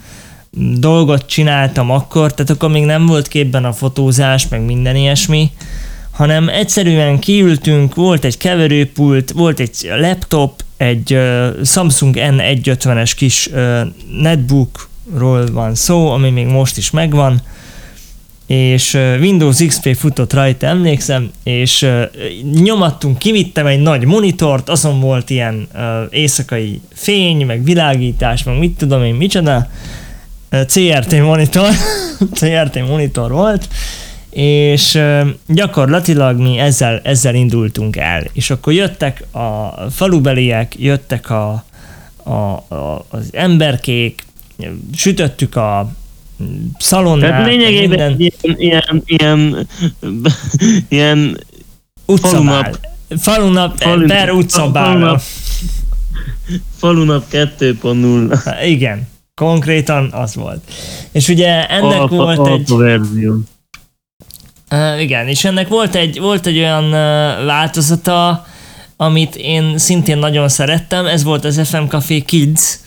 dolgot 0.77 1.25
csináltam 1.25 1.91
akkor, 1.91 2.33
tehát 2.33 2.51
akkor 2.51 2.69
még 2.69 2.85
nem 2.85 3.05
volt 3.05 3.27
képben 3.27 3.65
a 3.65 3.73
fotózás, 3.73 4.47
meg 4.47 4.61
minden 4.65 4.95
ilyesmi, 4.95 5.51
hanem 6.15 6.49
egyszerűen 6.49 7.19
kiültünk, 7.19 7.95
volt 7.95 8.25
egy 8.25 8.37
keverőpult, 8.37 9.31
volt 9.31 9.59
egy 9.59 9.91
laptop, 9.99 10.63
egy 10.77 11.13
uh, 11.13 11.63
Samsung 11.63 12.15
N150-es 12.17 13.11
kis 13.15 13.47
uh, 13.47 13.81
netbookról 14.21 15.51
van 15.51 15.75
szó, 15.75 16.09
ami 16.09 16.29
még 16.29 16.45
most 16.45 16.77
is 16.77 16.91
megvan, 16.91 17.41
és 18.47 18.93
uh, 18.93 19.15
Windows 19.19 19.65
XP 19.65 19.95
futott 19.95 20.33
rajta, 20.33 20.65
emlékszem, 20.65 21.31
és 21.43 21.81
uh, 21.81 22.03
nyomattunk, 22.63 23.17
kivittem 23.17 23.65
egy 23.65 23.79
nagy 23.79 24.05
monitort, 24.05 24.69
azon 24.69 24.99
volt 24.99 25.29
ilyen 25.29 25.67
uh, 25.73 25.81
éjszakai 26.09 26.81
fény, 26.93 27.45
meg 27.45 27.63
világítás, 27.63 28.43
meg 28.43 28.57
mit 28.57 28.77
tudom 28.77 29.03
én, 29.03 29.15
micsoda, 29.15 29.69
uh, 30.51 30.65
CRT 30.65 31.19
monitor, 31.21 31.69
CRT 32.39 32.87
monitor 32.87 33.31
volt, 33.31 33.67
és 34.35 34.99
gyakorlatilag 35.47 36.39
mi 36.39 36.57
ezzel, 36.57 36.99
ezzel 37.03 37.35
indultunk 37.35 37.95
el. 37.95 38.23
És 38.33 38.49
akkor 38.49 38.73
jöttek 38.73 39.23
a 39.31 39.69
falubeliek, 39.91 40.79
jöttek 40.79 41.29
a, 41.29 41.63
a, 42.23 42.31
a, 42.75 43.05
az 43.09 43.29
emberkék, 43.31 44.23
sütöttük 44.95 45.55
a 45.55 45.91
szalonnát, 46.77 47.29
Tehát 47.29 47.47
lényegében 47.47 48.15
minden 48.17 48.55
ilyen, 48.59 49.03
ilyen, 49.03 49.03
ilyen, 49.05 49.67
ilyen 50.89 51.37
utcabál. 52.05 52.39
falunap- 52.41 52.79
Falunap, 53.19 53.77
Falun- 53.77 54.07
per 54.07 54.31
utcabál. 54.31 54.85
falunap. 54.85 55.21
falunap 56.77 57.25
2.0 57.31 58.39
Hát 58.45 58.63
Igen, 58.65 59.07
konkrétan 59.35 60.09
az 60.11 60.35
volt. 60.35 60.71
És 61.11 61.27
ugye 61.29 61.67
ennek 61.67 61.99
alfa, 61.99 62.15
volt 62.15 62.39
egy... 62.47 62.53
alfa 62.53 62.75
verzió. 62.77 63.39
Uh, 64.71 65.01
igen, 65.01 65.27
és 65.27 65.45
ennek 65.45 65.67
volt 65.67 65.95
egy, 65.95 66.19
volt 66.19 66.45
egy 66.45 66.57
olyan 66.57 66.83
uh, 66.83 67.45
változata, 67.45 68.45
amit 68.97 69.35
én 69.35 69.77
szintén 69.77 70.17
nagyon 70.17 70.49
szerettem, 70.49 71.05
ez 71.05 71.23
volt 71.23 71.45
az 71.45 71.67
FM 71.69 71.83
Café 71.87 72.19
Kids, 72.19 72.79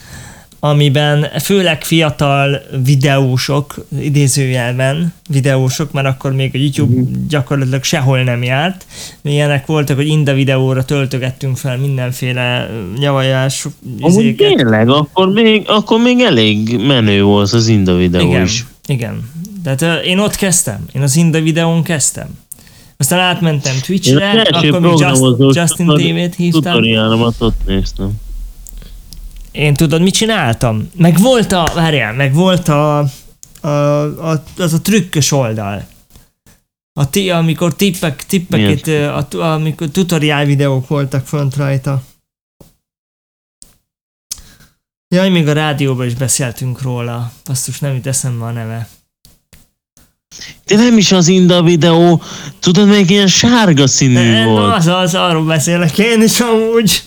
amiben 0.60 1.26
főleg 1.40 1.84
fiatal 1.84 2.60
videósok, 2.84 3.86
idézőjelben 4.00 5.14
videósok, 5.28 5.92
mert 5.92 6.06
akkor 6.06 6.32
még 6.32 6.50
a 6.54 6.58
YouTube 6.58 7.10
gyakorlatilag 7.28 7.82
sehol 7.82 8.22
nem 8.22 8.42
járt. 8.42 8.86
Ilyenek 9.22 9.66
voltak, 9.66 9.96
hogy 9.96 10.06
Inda 10.06 10.32
videóra 10.32 10.84
töltögettünk 10.84 11.56
fel 11.56 11.76
mindenféle 11.76 12.70
nyavajás 12.98 13.66
Amúgy 14.00 14.18
izéket. 14.18 14.56
tényleg, 14.56 14.88
akkor 14.88 15.28
még, 15.32 15.64
akkor 15.66 16.00
még 16.00 16.20
elég 16.20 16.78
menő 16.86 17.22
volt 17.22 17.52
az 17.52 17.68
Inda 17.68 17.96
videó 17.96 18.28
Igen, 18.28 18.42
is. 18.42 18.64
igen. 18.86 19.30
Tehát 19.76 20.04
én 20.04 20.18
ott 20.18 20.34
kezdtem, 20.34 20.86
én 20.92 21.02
az 21.02 21.16
Inda 21.16 21.40
videón 21.40 21.82
kezdtem. 21.82 22.38
Aztán 22.96 23.18
átmentem 23.18 23.76
Twitch-re, 23.80 24.42
akkor 24.42 24.80
még 24.80 24.98
Just, 24.98 25.56
Justin 25.56 25.86
TV-t 25.86 26.34
hívtam. 26.34 26.62
tutoriálomat 26.62 27.34
ott 27.38 27.66
néztem. 27.66 28.12
Én 29.50 29.74
tudod, 29.74 30.02
mit 30.02 30.14
csináltam? 30.14 30.90
Meg 30.96 31.18
volt 31.18 31.52
a, 31.52 31.70
várjál, 31.74 32.12
meg 32.12 32.34
volt 32.34 32.68
a, 32.68 32.98
a, 33.60 33.68
a 34.32 34.42
az 34.58 34.72
a 34.72 34.80
trükkös 34.80 35.32
oldal. 35.32 35.86
A 36.92 37.10
ti, 37.10 37.30
amikor 37.30 37.74
tippek, 37.74 38.26
tippeket, 38.26 38.86
a, 39.34 39.52
amikor 39.52 39.88
tutoriál 39.88 40.44
videók 40.44 40.88
voltak 40.88 41.26
fönt 41.26 41.56
rajta. 41.56 42.02
Jaj, 45.14 45.28
még 45.28 45.48
a 45.48 45.52
rádióban 45.52 46.06
is 46.06 46.14
beszéltünk 46.14 46.82
róla. 46.82 47.32
Basszus, 47.44 47.78
nem 47.78 47.94
jut 47.94 48.06
eszembe 48.06 48.44
a 48.44 48.50
neve. 48.50 48.88
De 50.66 50.76
nem 50.76 50.98
is 50.98 51.12
az 51.12 51.28
Inda 51.28 51.62
videó, 51.62 52.22
tudod, 52.60 52.88
még 52.88 53.10
ilyen 53.10 53.26
sárga 53.26 53.86
színű 53.86 54.30
Nem, 54.30 54.48
volt. 54.48 54.74
az, 54.74 54.86
az, 54.86 55.14
arról 55.14 55.44
beszélek 55.44 55.98
én 55.98 56.22
is 56.22 56.40
amúgy. 56.40 57.02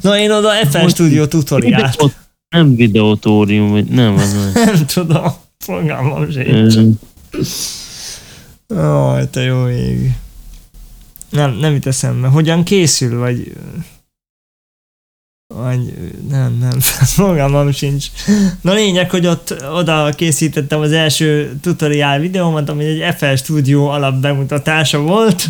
Na 0.00 0.18
én 0.18 0.30
oda 0.30 0.50
FL 0.70 0.88
Studio 0.88 1.26
tutoriált. 1.26 2.14
Nem 2.48 2.74
videótórium, 2.74 3.70
vagy 3.70 3.84
nem, 3.84 4.14
az 4.14 4.32
nem. 4.54 4.86
Tudom, 4.86 5.32
fogalmam 5.58 6.30
sincs. 6.30 6.74
Aj, 8.68 9.30
te 9.30 9.40
jó 9.40 9.68
ég. 9.68 10.10
Nem, 11.30 11.52
nem 11.52 11.72
jut 11.72 11.86
eszembe. 11.86 12.28
Hogyan 12.28 12.64
készül, 12.64 13.18
vagy... 13.18 13.52
Vagy 15.56 15.94
nem, 16.28 16.58
nem, 16.60 16.80
fogalmam 17.16 17.72
sincs. 17.72 18.06
Na 18.60 18.72
lényeg, 18.72 19.10
hogy 19.10 19.26
ott 19.26 19.54
oda 19.72 20.10
készítettem 20.16 20.80
az 20.80 20.92
első 20.92 21.56
tutoriál 21.62 22.18
videómat, 22.18 22.68
ami 22.68 22.84
egy 22.84 23.14
FL 23.14 23.34
Studio 23.34 23.84
alap 23.84 24.14
bemutatása 24.14 24.98
volt. 24.98 25.48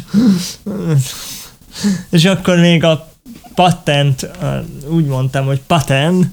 És 2.10 2.24
akkor 2.24 2.58
még 2.58 2.84
a 2.84 3.12
patent, 3.54 4.30
úgy 4.88 5.04
mondtam, 5.04 5.46
hogy 5.46 5.60
patent, 5.66 6.26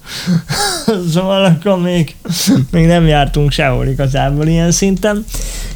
szóval 1.14 1.46
akkor 1.46 1.82
még, 1.82 2.16
még 2.72 2.86
nem 2.86 3.08
jártunk 3.08 3.52
sehol 3.52 3.88
igazából 3.88 4.48
ilyen 4.48 4.72
szinten. 4.72 5.26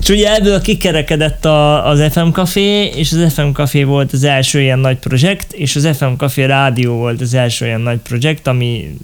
És 0.01 0.09
ugye 0.09 0.35
ebből 0.35 0.61
kikerekedett 0.61 1.45
a, 1.45 1.87
az 1.89 2.03
FM 2.11 2.29
Café, 2.29 2.85
és 2.85 3.11
az 3.11 3.33
FM 3.33 3.51
Café 3.53 3.83
volt 3.83 4.13
az 4.13 4.23
első 4.23 4.61
ilyen 4.61 4.79
nagy 4.79 4.97
projekt, 4.97 5.53
és 5.53 5.75
az 5.75 5.87
FM 5.97 6.13
Café 6.17 6.43
rádió 6.43 6.93
volt 6.93 7.21
az 7.21 7.33
első 7.33 7.65
ilyen 7.65 7.81
nagy 7.81 7.97
projekt, 7.97 8.47
ami 8.47 8.97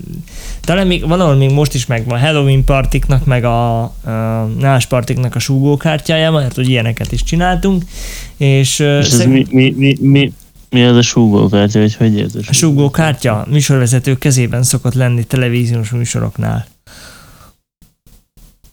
talán 0.62 0.88
még 0.88 1.08
valahol 1.08 1.36
még 1.36 1.52
most 1.52 1.74
is 1.74 1.86
megvan 1.86 2.20
Halloween 2.20 2.64
partiknak, 2.64 3.26
meg 3.26 3.44
a, 3.44 3.82
a 3.82 4.50
Nás 4.60 4.86
partiknak 4.86 5.36
a 5.36 5.40
súgókártyája, 5.40 6.32
mert 6.32 6.56
hogy 6.56 6.70
ilyeneket 6.70 7.12
is 7.12 7.24
csináltunk, 7.24 7.84
és, 8.38 8.80
És 8.80 8.86
ez 8.86 9.08
szeg- 9.08 9.28
mi, 9.28 9.46
mi, 9.50 9.74
mi, 9.78 9.96
mi, 10.00 10.34
mi 10.70 10.84
az 10.84 10.96
a 10.96 11.02
súgókártya, 11.02 11.80
vagy 11.80 11.96
hogy 11.96 12.20
ez 12.20 12.36
a 12.48 12.54
súgókártya 12.54 13.46
műsorvezető 13.50 14.18
kezében 14.18 14.64
szokott 14.64 14.94
lenni 14.94 15.24
televíziós 15.24 15.90
műsoroknál. 15.90 16.66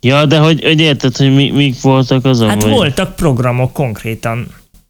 Ja, 0.00 0.26
de 0.26 0.38
hogy, 0.38 0.64
hogy 0.64 0.80
érted, 0.80 1.16
hogy 1.16 1.34
mi, 1.34 1.50
mik 1.50 1.80
voltak 1.80 2.24
azon? 2.24 2.48
Hát 2.48 2.62
vagy? 2.62 2.72
voltak 2.72 3.16
programok 3.16 3.72
konkrétan. 3.72 4.46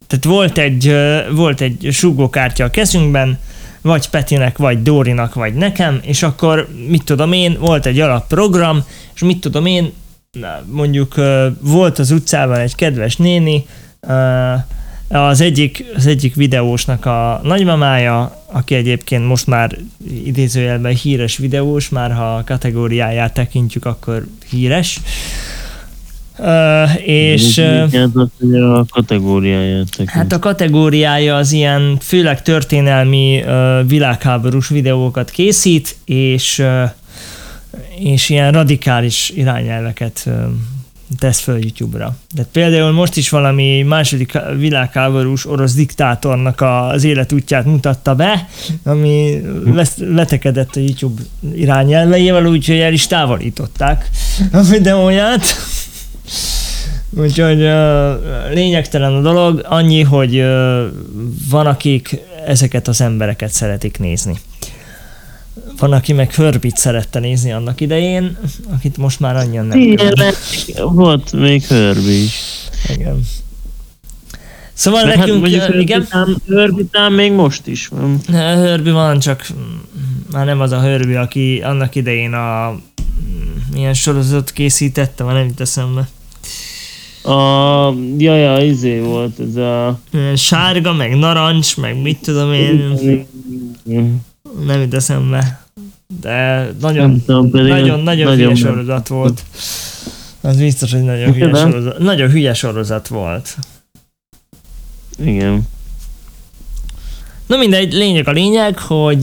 Tehát 0.07 0.25
volt 0.25 0.57
egy, 0.57 0.95
volt 1.31 1.61
egy 1.61 1.87
súgókártya 1.91 2.65
a 2.65 2.69
kezünkben, 2.69 3.39
vagy 3.81 4.09
Petinek, 4.09 4.57
vagy 4.57 4.81
Dórinak, 4.81 5.33
vagy 5.33 5.53
nekem, 5.53 5.99
és 6.01 6.23
akkor 6.23 6.67
mit 6.87 7.03
tudom 7.03 7.31
én, 7.31 7.57
volt 7.59 7.85
egy 7.85 7.99
alapprogram, 7.99 8.83
és 9.15 9.21
mit 9.21 9.39
tudom 9.39 9.65
én, 9.65 9.93
mondjuk 10.65 11.15
volt 11.61 11.99
az 11.99 12.11
utcában 12.11 12.59
egy 12.59 12.75
kedves 12.75 13.15
néni, 13.15 13.65
az 15.09 15.41
egyik, 15.41 15.85
az 15.95 16.05
egyik 16.05 16.35
videósnak 16.35 17.05
a 17.05 17.39
nagymamája, 17.43 18.43
aki 18.45 18.75
egyébként 18.75 19.27
most 19.27 19.47
már 19.47 19.77
idézőjelben 20.25 20.93
híres 20.93 21.37
videós, 21.37 21.89
már 21.89 22.11
ha 22.11 22.35
a 22.35 22.43
kategóriáját 22.43 23.33
tekintjük, 23.33 23.85
akkor 23.85 24.27
híres. 24.49 24.99
Ö, 26.37 26.83
és 27.03 27.61
hogy 28.39 28.55
a 28.55 28.85
kategóriáját 28.89 29.89
tekint? 29.89 30.09
hát 30.09 30.31
a 30.31 30.39
kategóriája 30.39 31.35
az 31.35 31.51
ilyen 31.51 31.97
főleg 32.01 32.41
történelmi 32.41 33.41
ö, 33.45 33.81
világháborús 33.87 34.67
videókat 34.67 35.29
készít, 35.29 35.95
és, 36.05 36.63
és 37.99 38.29
ilyen 38.29 38.51
radikális 38.51 39.31
irányelveket 39.35 40.29
tesz 41.17 41.39
föl 41.39 41.59
YouTube-ra. 41.61 42.15
De 42.33 42.43
például 42.51 42.91
most 42.91 43.17
is 43.17 43.29
valami 43.29 43.81
második 43.81 44.37
világháborús 44.57 45.45
orosz 45.45 45.73
diktátornak 45.73 46.61
az 46.61 47.03
életútját 47.03 47.65
mutatta 47.65 48.15
be, 48.15 48.47
ami 48.83 49.41
vetekedett 49.97 50.75
a 50.75 50.79
YouTube 50.79 51.21
irányelveivel, 51.53 52.45
úgyhogy 52.45 52.79
el 52.79 52.93
is 52.93 53.07
távolították 53.07 54.09
a 54.51 54.61
videóját. 54.61 55.43
Úgyhogy 57.09 57.69
lényegtelen 58.53 59.13
a 59.13 59.21
dolog, 59.21 59.65
annyi, 59.67 60.01
hogy 60.01 60.43
van, 61.49 61.65
akik 61.65 62.19
ezeket 62.45 62.87
az 62.87 63.01
embereket 63.01 63.51
szeretik 63.51 63.99
nézni. 63.99 64.39
Van, 65.79 65.91
aki 65.91 66.13
meg 66.13 66.33
Hörbit 66.33 66.77
szerette 66.77 67.19
nézni 67.19 67.51
annak 67.51 67.81
idején, 67.81 68.37
akit 68.73 68.97
most 68.97 69.19
már 69.19 69.35
annyian 69.35 69.65
nem 69.65 69.95
követnek. 69.95 70.35
volt 70.75 71.31
még 71.31 71.63
Herbie 71.63 72.23
is. 72.23 72.39
Igen. 72.89 73.25
Szóval 74.73 75.05
Meg 75.05 75.15
hát 75.15 75.25
nekünk, 75.25 75.41
mondjuk 75.41 75.81
igen, 75.81 76.07
Herbitán, 76.09 76.41
Herbitán 76.57 77.11
még 77.11 77.31
most 77.31 77.67
is 77.67 77.87
van. 77.87 78.19
Hörbi 78.27 78.91
van, 78.91 79.19
csak 79.19 79.47
már 80.31 80.45
nem 80.45 80.59
az 80.59 80.71
a 80.71 80.81
Hörbi, 80.81 81.15
aki 81.15 81.61
annak 81.63 81.95
idején 81.95 82.33
a 82.33 82.79
milyen 83.73 83.93
sorozatot 83.93 84.51
készítette, 84.51 85.23
már 85.23 85.33
nem 85.33 85.45
jut 85.47 85.59
eszembe. 85.59 86.07
A, 87.23 87.33
ja, 88.17 88.35
ja, 88.35 88.57
izé 88.65 88.99
volt 88.99 89.39
ez 89.39 89.55
a... 89.55 89.99
Sárga, 90.35 90.93
meg 90.93 91.15
narancs, 91.15 91.77
meg 91.77 92.01
mit 92.01 92.17
tudom 92.21 92.53
én, 92.53 92.97
nem 94.65 94.81
jut 94.81 94.93
eszembe. 94.93 95.67
De 96.21 96.69
nagyon, 96.81 97.23
tudom, 97.25 97.49
nagyon, 97.51 97.99
nagyon, 97.99 97.99
nagyon 97.99 98.35
hülye 98.35 98.55
sorozat 98.55 99.07
volt. 99.07 99.43
Az 100.41 100.57
biztos, 100.57 100.91
hogy 100.91 101.03
nagyon 101.03 101.33
hülye, 101.33 101.55
sorozat, 101.55 101.97
nagyon 101.99 102.29
hülye 102.29 102.53
sorozat 102.53 103.07
volt. 103.07 103.57
Igen. 105.23 105.67
Na 107.47 107.57
mindegy, 107.57 107.93
lényeg 107.93 108.27
a 108.27 108.31
lényeg, 108.31 108.77
hogy 108.79 109.21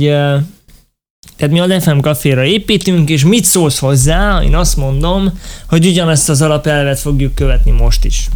tehát 1.37 1.51
mi 1.53 1.61
a 1.61 1.81
FM 1.81 1.99
kaféra 1.99 2.45
építünk, 2.45 3.09
és 3.11 3.25
mit 3.25 3.45
szólsz 3.45 3.79
hozzá? 3.79 4.43
Én 4.43 4.55
azt 4.55 4.77
mondom, 4.77 5.39
hogy 5.69 5.87
ugyanezt 5.87 6.29
az 6.29 6.43
alapelvet 6.43 6.99
fogjuk 6.99 7.35
követni 7.35 7.71
most 7.71 8.05
is. 8.05 8.29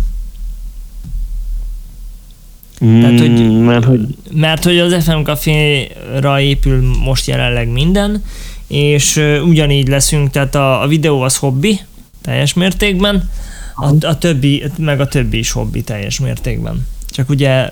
Tehát, 2.79 3.19
hogy- 3.21 3.31
Mm, 3.31 3.65
mert 3.65 3.85
hogy 3.85 4.01
Mert 4.33 4.65
hogy 4.65 4.79
az 4.79 5.05
FM 5.05 5.23
kaféra 5.23 6.41
épül 6.41 6.91
most 7.05 7.27
jelenleg 7.27 7.69
minden, 7.69 8.25
és 8.71 9.17
ugyanígy 9.45 9.89
leszünk, 9.89 10.31
tehát 10.31 10.55
a, 10.55 10.83
a 10.83 10.87
videó 10.87 11.21
az 11.21 11.37
hobbi, 11.37 11.81
teljes 12.23 12.53
mértékben, 12.53 13.31
a, 13.75 14.07
a 14.07 14.19
többi, 14.19 14.65
meg 14.79 15.01
a 15.01 15.09
többi 15.09 15.39
is 15.39 15.51
hobbi 15.51 15.83
teljes 15.83 16.19
mértékben. 16.19 16.87
Csak 17.07 17.29
ugye 17.29 17.69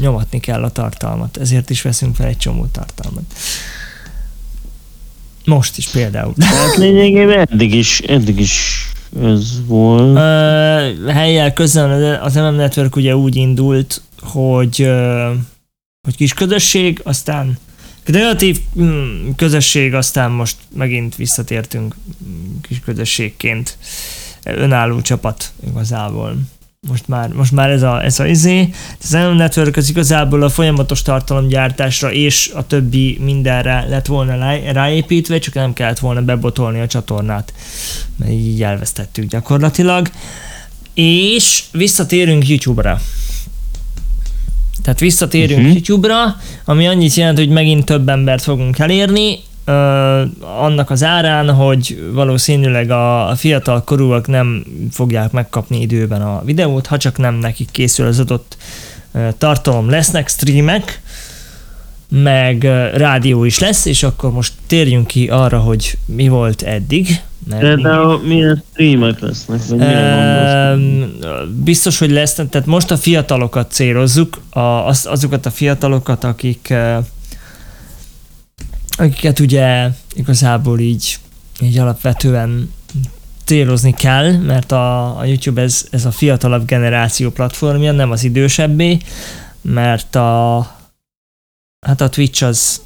nyomatni 0.00 0.40
kell 0.40 0.62
a 0.62 0.70
tartalmat, 0.70 1.36
ezért 1.36 1.70
is 1.70 1.82
veszünk 1.82 2.14
fel 2.14 2.26
egy 2.26 2.36
csomó 2.36 2.66
tartalmat. 2.66 3.24
Most 5.44 5.78
is 5.78 5.88
például. 5.88 6.34
hát 6.38 6.76
lényegében 6.76 7.46
eddig 7.50 7.74
is, 7.74 8.00
eddig 8.00 8.40
is 8.40 8.86
ez 9.22 9.66
volt. 9.66 10.16
Ö, 10.16 11.10
helyjel 11.10 11.52
közben 11.52 12.20
az 12.20 12.34
MM 12.34 12.54
Network 12.54 12.96
ugye 12.96 13.16
úgy 13.16 13.36
indult, 13.36 14.02
hogy, 14.20 14.90
hogy 16.02 16.16
kis 16.16 16.34
közösség, 16.34 17.00
aztán 17.04 17.58
kreatív 18.04 18.58
mm, 18.80 19.30
közösség, 19.36 19.94
aztán 19.94 20.30
most 20.30 20.56
megint 20.74 21.16
visszatértünk 21.16 21.94
kis 22.62 22.80
közösségként 22.80 23.78
önálló 24.44 25.00
csapat 25.00 25.52
igazából. 25.70 26.36
Most 26.88 27.08
már, 27.08 27.28
most 27.28 27.52
már 27.52 27.70
ez 27.70 27.82
a, 27.82 28.04
ez 28.04 28.20
a 28.20 28.26
izé. 28.26 28.68
Az 29.02 29.10
MM 29.10 29.36
Network 29.36 29.76
az 29.76 29.88
igazából 29.88 30.42
a 30.42 30.48
folyamatos 30.48 31.02
tartalomgyártásra 31.02 32.12
és 32.12 32.50
a 32.54 32.66
többi 32.66 33.18
mindenre 33.20 33.84
lett 33.88 34.06
volna 34.06 34.36
rá- 34.36 34.72
ráépítve, 34.72 35.38
csak 35.38 35.54
nem 35.54 35.72
kellett 35.72 35.98
volna 35.98 36.22
bebotolni 36.22 36.80
a 36.80 36.86
csatornát, 36.86 37.52
mert 38.16 38.32
így 38.32 38.62
elvesztettük 38.62 39.24
gyakorlatilag. 39.24 40.10
És 40.94 41.62
visszatérünk 41.70 42.48
YouTube-ra. 42.48 43.00
Tehát 44.82 45.00
visszatérünk 45.00 45.60
uh-huh. 45.60 45.74
YouTube-ra, 45.74 46.36
ami 46.64 46.86
annyit 46.86 47.14
jelent, 47.14 47.38
hogy 47.38 47.48
megint 47.48 47.84
több 47.84 48.08
embert 48.08 48.42
fogunk 48.42 48.78
elérni, 48.78 49.38
ö, 49.64 49.72
annak 50.60 50.90
az 50.90 51.02
árán, 51.02 51.54
hogy 51.54 52.10
valószínűleg 52.12 52.90
a, 52.90 53.32
fiatal 53.36 53.84
korúak 53.84 54.26
nem 54.26 54.64
fogják 54.90 55.30
megkapni 55.32 55.80
időben 55.80 56.22
a 56.22 56.42
videót, 56.44 56.86
ha 56.86 56.96
csak 56.96 57.18
nem 57.18 57.34
nekik 57.34 57.70
készül 57.70 58.06
az 58.06 58.18
adott 58.18 58.56
tartalom, 59.38 59.90
lesznek 59.90 60.28
streamek, 60.28 61.00
meg 62.20 62.62
rádió 62.94 63.44
is 63.44 63.58
lesz, 63.58 63.84
és 63.84 64.02
akkor 64.02 64.32
most 64.32 64.52
térjünk 64.66 65.06
ki 65.06 65.28
arra, 65.28 65.58
hogy 65.58 65.98
mi 66.04 66.28
volt 66.28 66.62
eddig. 66.62 67.20
Például 67.58 68.20
milyen 68.22 68.62
streamek 68.72 69.20
lesznek, 69.20 69.60
vagy? 69.68 69.80
Ehm, 69.80 71.02
Biztos, 71.64 71.98
hogy 71.98 72.10
lesz, 72.10 72.34
tehát 72.34 72.66
most 72.66 72.90
a 72.90 72.96
fiatalokat 72.96 73.70
célozzuk, 73.70 74.40
a, 74.50 74.60
az, 74.60 75.06
azokat 75.10 75.46
a 75.46 75.50
fiatalokat, 75.50 76.24
akik 76.24 76.74
akiket 78.96 79.38
ugye 79.38 79.88
igazából 80.14 80.78
így, 80.78 81.18
így 81.60 81.78
alapvetően 81.78 82.72
célozni 83.44 83.94
kell, 83.94 84.32
mert 84.32 84.72
a, 84.72 85.18
a 85.18 85.24
YouTube 85.24 85.62
ez, 85.62 85.86
ez 85.90 86.04
a 86.04 86.10
fiatalabb 86.10 86.66
generáció 86.66 87.30
platformja, 87.30 87.92
nem 87.92 88.10
az 88.10 88.24
idősebbé, 88.24 88.98
mert 89.62 90.16
a 90.16 90.80
hát 91.86 92.00
a 92.00 92.08
Twitch 92.08 92.44
az, 92.44 92.80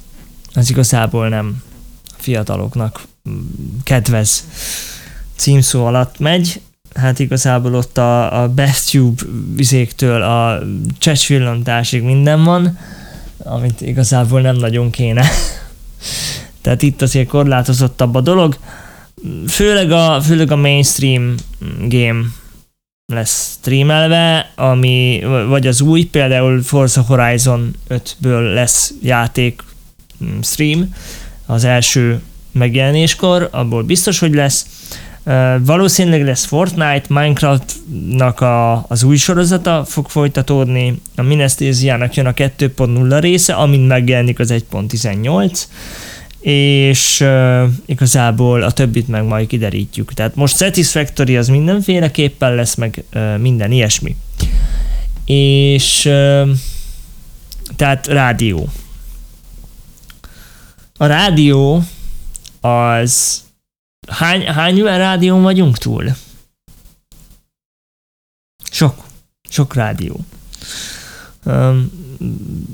az 0.53 0.69
igazából 0.69 1.29
nem 1.29 1.63
a 2.05 2.13
fiataloknak 2.17 3.01
kedvez 3.83 4.43
címszó 5.35 5.85
alatt 5.85 6.19
megy, 6.19 6.61
hát 6.93 7.19
igazából 7.19 7.75
ott 7.75 7.97
a, 7.97 8.41
a 8.41 8.49
BestTube 8.49 9.21
vizéktől 9.55 10.21
a 10.21 10.59
csecsvillantásig 10.97 12.03
minden 12.03 12.43
van, 12.43 12.77
amit 13.37 13.81
igazából 13.81 14.41
nem 14.41 14.55
nagyon 14.55 14.89
kéne. 14.89 15.25
Tehát 16.61 16.81
itt 16.81 17.01
azért 17.01 17.27
korlátozottabb 17.27 18.15
a 18.15 18.21
dolog. 18.21 18.57
Főleg 19.47 19.91
a, 19.91 20.21
főleg 20.21 20.51
a 20.51 20.55
mainstream 20.55 21.35
game 21.87 22.19
lesz 23.13 23.57
streamelve, 23.59 24.51
ami, 24.55 25.23
vagy 25.47 25.67
az 25.67 25.81
új, 25.81 26.03
például 26.03 26.63
Forza 26.63 27.01
Horizon 27.01 27.75
5-ből 27.89 28.53
lesz 28.53 28.93
játék 29.01 29.63
mm, 30.23 30.39
stream, 30.41 30.93
az 31.45 31.63
első 31.63 32.21
megjelenéskor, 32.51 33.49
abból 33.51 33.83
biztos, 33.83 34.19
hogy 34.19 34.33
lesz. 34.33 34.65
Valószínűleg 35.59 36.25
lesz 36.25 36.45
Fortnite, 36.45 37.03
Minecraftnak 37.09 38.41
a, 38.41 38.85
az 38.87 39.03
új 39.03 39.15
sorozata 39.15 39.85
fog 39.85 40.09
folytatódni, 40.09 41.01
a 41.15 41.21
Minestéziának 41.21 42.15
jön 42.15 42.25
a 42.25 42.33
2.0 42.33 43.17
része, 43.19 43.53
amint 43.53 43.87
megjelenik 43.87 44.39
az 44.39 44.51
1.18, 44.51 45.61
és 46.39 47.19
uh, 47.19 47.63
igazából 47.85 48.61
a 48.61 48.71
többit 48.71 49.07
meg 49.07 49.23
majd 49.23 49.47
kiderítjük. 49.47 50.13
Tehát 50.13 50.35
most 50.35 50.57
Satisfactory 50.57 51.37
az 51.37 51.47
mindenféleképpen 51.47 52.55
lesz, 52.55 52.75
meg 52.75 53.03
uh, 53.13 53.37
minden 53.37 53.71
ilyesmi. 53.71 54.15
És 55.25 56.05
uh, 56.05 56.49
tehát 57.75 58.07
rádió. 58.07 58.69
A 60.97 61.05
rádió 61.05 61.83
az 62.61 63.43
hány, 64.07 64.45
hány 64.45 64.81
rádión 64.81 65.41
vagyunk 65.41 65.77
túl? 65.77 66.15
Sok. 68.71 69.05
Sok 69.49 69.73
rádió. 69.73 70.19
Um, 71.43 71.91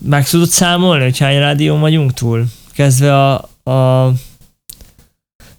meg 0.03 0.29
tudod 0.29 0.49
számolni, 0.49 1.03
hogy 1.03 1.17
hány 1.17 1.39
rádión 1.39 1.79
vagyunk 1.79 2.13
túl? 2.13 2.45
Kezdve 2.73 3.23
a, 3.25 3.49
a 3.63 4.11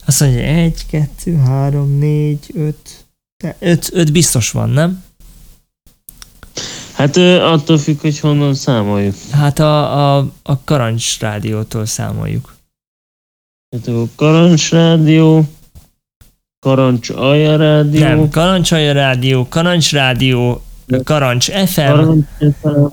azt 0.06 0.20
mondja, 0.20 0.40
egy, 0.40 0.86
kettő, 0.86 1.36
három, 1.36 1.98
négy, 1.98 2.50
öt, 2.54 3.04
de 3.36 3.56
öt, 3.58 3.90
öt 3.92 4.12
biztos 4.12 4.50
van, 4.50 4.70
nem? 4.70 5.04
Hát 6.94 7.16
attól 7.16 7.78
függ, 7.78 8.00
hogy 8.00 8.20
honnan 8.20 8.54
számoljuk. 8.54 9.14
Hát 9.30 9.58
a, 9.58 10.16
a, 10.16 10.26
a 10.42 10.64
Karancs 10.64 11.20
rádiótól 11.20 11.86
számoljuk. 11.86 12.54
Hát 13.76 13.86
a 13.86 14.06
Karancs 14.14 14.70
Rádió, 14.70 15.44
Karancs 16.58 17.10
Alja 17.10 17.56
Rádió, 17.56 18.00
Nem, 18.00 18.30
Karancsalja 18.30 18.92
rádió, 18.92 19.48
Karancs 19.48 19.92
rádió, 19.92 20.62
Karancs 21.04 21.50
FM, 21.50 21.80
Karancs 21.80 22.26
FM, 22.60 22.84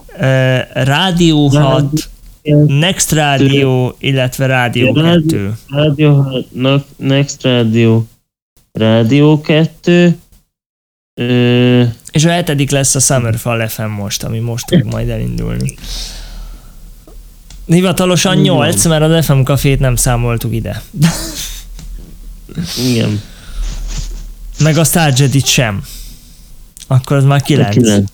Rádió 0.73 1.47
6, 1.47 2.09
Next 2.67 3.11
Rádió, 3.11 3.95
illetve 3.99 4.45
Rádió 4.45 4.93
Rádió- 4.93 5.19
2. 5.21 5.53
Rádió, 5.67 6.27
Next 6.97 7.43
Rádió, 7.43 8.07
Rádió 8.71 9.41
2, 9.41 10.17
ö, 11.13 11.83
És 12.11 12.25
a 12.25 12.29
hetedik 12.29 12.69
lesz 12.71 12.95
a 12.95 12.99
Summerfall 12.99 13.67
FM 13.67 13.89
most, 13.89 14.23
ami 14.23 14.39
most 14.39 14.65
fog 14.69 14.83
majd 14.83 15.09
elindulni. 15.09 15.75
Hivatalosan 17.65 18.33
Igen. 18.39 18.43
8, 18.43 18.85
mert 18.85 19.03
az 19.03 19.25
FM 19.25 19.41
kafét 19.41 19.79
nem 19.79 19.95
számoltuk 19.95 20.53
ide. 20.53 20.81
igen, 22.87 23.21
Meg 24.59 24.77
a 24.77 24.83
Star 24.83 25.13
Jedi-t 25.17 25.45
sem. 25.45 25.83
Akkor 26.87 27.17
az 27.17 27.23
már 27.23 27.41
9. 27.41 27.75
kilenc. 27.75 28.09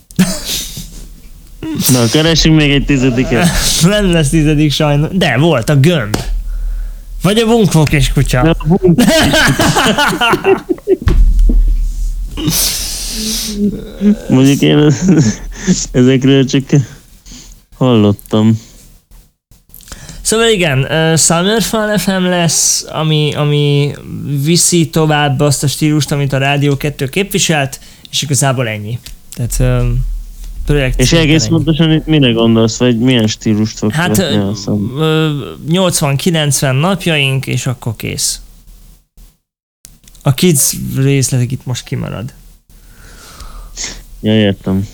Na, 1.92 2.06
keresünk 2.12 2.56
még 2.56 2.72
egy 2.72 2.86
tizediket. 2.86 3.48
Nem 3.84 4.12
lesz 4.12 4.30
tizedik 4.30 4.72
sajnos. 4.72 5.10
De 5.12 5.38
volt 5.38 5.70
a 5.70 5.76
gömb. 5.76 6.18
Vagy 7.22 7.38
a 7.38 7.46
bunkfok 7.46 7.92
és 7.92 8.14
kutya. 8.14 8.40
a 8.42 8.56
bunk- 8.68 9.04
Mondjuk 14.30 14.62
én 14.62 14.94
ezekről 15.92 16.46
csak 16.46 16.64
hallottam. 17.78 18.60
Szóval 20.22 20.48
igen, 20.48 20.80
uh, 20.80 21.18
Summerfall 21.18 21.98
FM 21.98 22.24
lesz, 22.24 22.86
ami, 22.90 23.34
ami 23.36 23.94
viszi 24.44 24.90
tovább 24.90 25.40
azt 25.40 25.64
a 25.64 25.68
stílust, 25.68 26.12
amit 26.12 26.34
a 26.34 26.38
Rádió 26.38 26.78
2 26.78 27.08
képviselt, 27.08 27.80
és 28.12 28.22
igazából 28.22 28.68
ennyi. 28.68 29.00
Tehát 29.36 29.84
projekt 30.68 31.00
És 31.00 31.14
egész 31.14 31.42
ennyi. 31.44 31.50
pontosan 31.52 31.92
itt 31.92 32.06
mire 32.06 32.32
gondolsz, 32.32 32.78
vagy 32.78 33.00
milyen 33.00 33.28
stílust 33.28 33.78
fog 33.78 33.92
Hát 33.92 34.18
követni 34.18 34.36
ö, 34.38 34.50
a 34.50 34.56
szám? 34.56 34.92
ö, 34.98 35.52
80-90 35.70 36.80
napjaink, 36.80 37.48
és 37.48 37.66
akkor 37.68 37.96
kész. 37.96 38.42
A 40.22 40.34
kids 40.34 40.76
részletek 40.96 41.52
itt 41.52 41.66
most 41.66 41.84
kimarad. 41.84 42.34
Ja, 44.22 44.34
értem. 44.34 44.88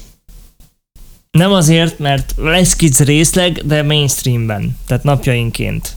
Nem 1.31 1.51
azért, 1.51 1.99
mert 1.99 2.33
lesz 2.37 2.75
kids 2.75 2.99
részleg, 2.99 3.61
de 3.65 3.83
mainstreamben, 3.83 4.77
tehát 4.87 5.03
napjainként. 5.03 5.95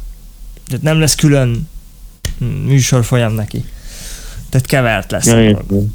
Tehát 0.66 0.82
nem 0.82 1.00
lesz 1.00 1.14
külön 1.14 1.68
mm, 2.44 2.46
műsorfolyam 2.48 3.32
neki. 3.32 3.64
Tehát 4.48 4.66
kevert 4.66 5.10
lesz. 5.10 5.26
Ja, 5.26 5.42
értem. 5.42 5.94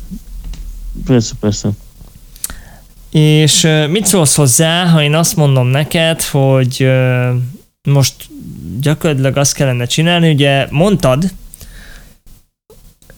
Persze, 1.05 1.33
persze. 1.39 1.69
És 3.11 3.67
mit 3.89 4.05
szólsz 4.05 4.35
hozzá, 4.35 4.85
ha 4.85 5.01
én 5.01 5.15
azt 5.15 5.35
mondom 5.35 5.67
neked, 5.67 6.21
hogy 6.21 6.91
most 7.83 8.15
gyakorlatilag 8.79 9.37
azt 9.37 9.53
kellene 9.53 9.85
csinálni, 9.85 10.31
ugye 10.31 10.67
mondtad 10.69 11.31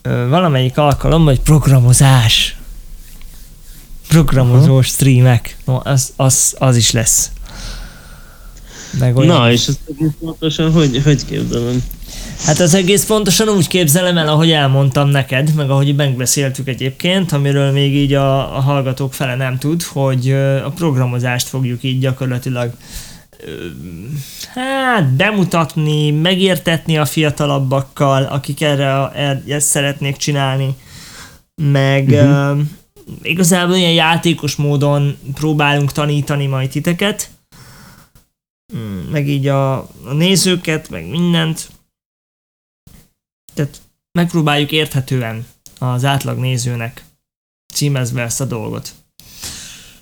valamelyik 0.03 0.77
alkalommal, 0.77 1.33
hogy 1.33 1.43
programozás. 1.43 2.57
Programozós 4.07 4.87
streamek. 4.87 5.57
No, 5.65 5.79
az, 5.83 6.13
az, 6.15 6.55
az 6.59 6.75
is 6.75 6.91
lesz. 6.91 7.31
Meg 8.99 9.17
olyan. 9.17 9.35
Na, 9.35 9.51
és 9.51 9.67
ezt 9.67 9.79
pontosan 10.19 10.71
hogy, 10.71 11.01
hogy 11.03 11.25
képzelem? 11.25 11.83
Hát 12.39 12.59
az 12.59 12.73
egész 12.73 13.05
pontosan 13.05 13.49
úgy 13.49 13.67
képzelem 13.67 14.17
el, 14.17 14.27
ahogy 14.27 14.51
elmondtam 14.51 15.09
neked, 15.09 15.53
meg 15.55 15.69
ahogy 15.69 15.95
megbeszéltük 15.95 16.67
egyébként, 16.67 17.31
amiről 17.31 17.71
még 17.71 17.95
így 17.95 18.13
a, 18.13 18.57
a 18.57 18.59
hallgatók 18.59 19.13
fele 19.13 19.35
nem 19.35 19.57
tud, 19.57 19.83
hogy 19.83 20.31
a 20.65 20.69
programozást 20.75 21.47
fogjuk 21.47 21.83
így 21.83 21.99
gyakorlatilag 21.99 22.71
hát 24.53 25.09
bemutatni, 25.09 26.11
megértetni 26.11 26.97
a 26.97 27.05
fiatalabbakkal, 27.05 28.23
akik 28.23 28.61
erre, 28.61 29.11
erre 29.13 29.41
ezt 29.47 29.67
szeretnék 29.67 30.15
csinálni, 30.15 30.75
meg 31.71 32.07
uh-huh. 32.07 32.59
igazából 33.21 33.75
ilyen 33.75 33.91
játékos 33.91 34.55
módon 34.55 35.17
próbálunk 35.33 35.91
tanítani 35.91 36.45
majd 36.45 36.69
titeket, 36.69 37.29
Mm, 38.75 39.11
meg 39.11 39.27
így 39.27 39.47
a, 39.47 39.77
a 39.77 40.13
nézőket, 40.13 40.89
meg 40.89 41.09
mindent. 41.09 41.69
Tehát 43.53 43.81
megpróbáljuk 44.11 44.71
érthetően 44.71 45.45
az 45.79 46.05
átlag 46.05 46.37
nézőnek 46.37 47.03
címezve 47.73 48.21
ezt 48.21 48.41
a 48.41 48.45
dolgot. 48.45 48.93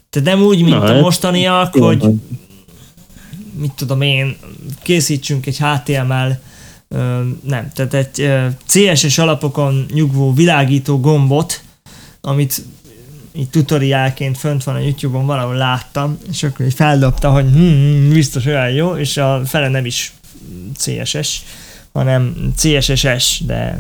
Tehát 0.09 0.27
nem 0.27 0.41
úgy, 0.41 0.61
mint 0.61 0.77
Na, 0.77 0.83
a 0.83 0.93
ez 0.93 1.01
mostaniak, 1.01 1.73
hogy 1.73 2.05
mit 3.53 3.71
tudom 3.71 4.01
én, 4.01 4.37
készítsünk 4.81 5.45
egy 5.45 5.57
HTML, 5.57 6.39
nem, 7.43 7.71
tehát 7.73 7.93
egy 7.93 8.31
CSS 8.65 9.17
alapokon 9.17 9.85
nyugvó 9.93 10.33
világító 10.33 10.99
gombot, 10.99 11.63
amit 12.21 12.63
így 13.33 13.49
tutoriálként 13.49 14.37
fönt 14.37 14.63
van 14.63 14.75
a 14.75 14.79
YouTube-on, 14.79 15.25
valahol 15.25 15.55
láttam, 15.55 16.17
és 16.29 16.43
akkor 16.43 16.65
így 16.65 16.73
feldobta, 16.73 17.31
hogy 17.31 17.45
hm, 17.45 17.59
hm, 17.59 18.13
biztos 18.13 18.45
olyan 18.45 18.69
jó, 18.69 18.95
és 18.95 19.17
a 19.17 19.41
fele 19.45 19.67
nem 19.67 19.85
is 19.85 20.13
CSS, 20.75 21.41
hanem 21.93 22.54
CSS-S, 22.56 23.39
de 23.45 23.80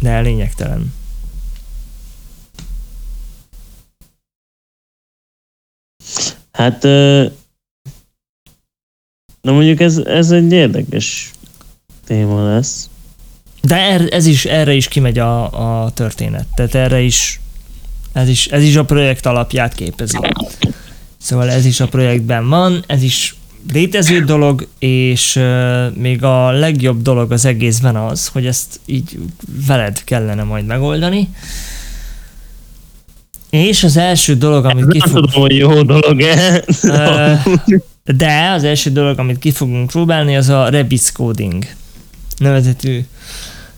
de 0.00 0.20
lényegtelen. 0.20 0.92
Hát, 6.52 6.82
na 9.40 9.52
mondjuk 9.52 9.80
ez, 9.80 9.96
ez 9.96 10.30
egy 10.30 10.52
érdekes 10.52 11.30
téma 12.04 12.54
lesz. 12.54 12.88
De 13.60 13.76
er, 13.76 14.12
ez 14.12 14.26
is, 14.26 14.44
erre 14.44 14.72
is 14.72 14.88
kimegy 14.88 15.18
a, 15.18 15.84
a 15.84 15.90
történet. 15.90 16.46
Tehát 16.54 16.74
erre 16.74 17.00
is 17.00 17.40
ez, 18.12 18.28
is, 18.28 18.46
ez 18.46 18.62
is 18.62 18.76
a 18.76 18.84
projekt 18.84 19.26
alapját 19.26 19.74
képezi. 19.74 20.18
Szóval 21.24 21.50
ez 21.50 21.64
is 21.64 21.80
a 21.80 21.88
projektben 21.88 22.48
van, 22.48 22.84
ez 22.86 23.02
is 23.02 23.34
létező 23.72 24.24
dolog, 24.24 24.68
és 24.78 25.40
még 25.94 26.22
a 26.22 26.50
legjobb 26.50 27.02
dolog 27.02 27.32
az 27.32 27.44
egészben 27.44 27.96
az, 27.96 28.26
hogy 28.26 28.46
ezt 28.46 28.80
így 28.86 29.18
veled 29.66 30.04
kellene 30.04 30.42
majd 30.42 30.66
megoldani. 30.66 31.28
És 33.50 33.84
az 33.84 33.96
első 33.96 34.34
dolog, 34.34 34.64
amit 34.64 34.88
ki 34.88 34.98
fog... 34.98 35.12
tudom, 35.12 35.40
hogy 35.40 35.56
jó 35.56 35.82
dolog-e. 35.82 36.64
de 38.18 38.50
az 38.50 38.64
első 38.64 38.90
dolog, 38.90 39.18
amit 39.18 39.38
ki 39.38 39.50
fogunk 39.50 39.90
próbálni, 39.90 40.36
az 40.36 40.48
a 40.48 40.68
Rebis 40.68 41.12
Coding 41.12 41.66
nevezetű 42.38 43.04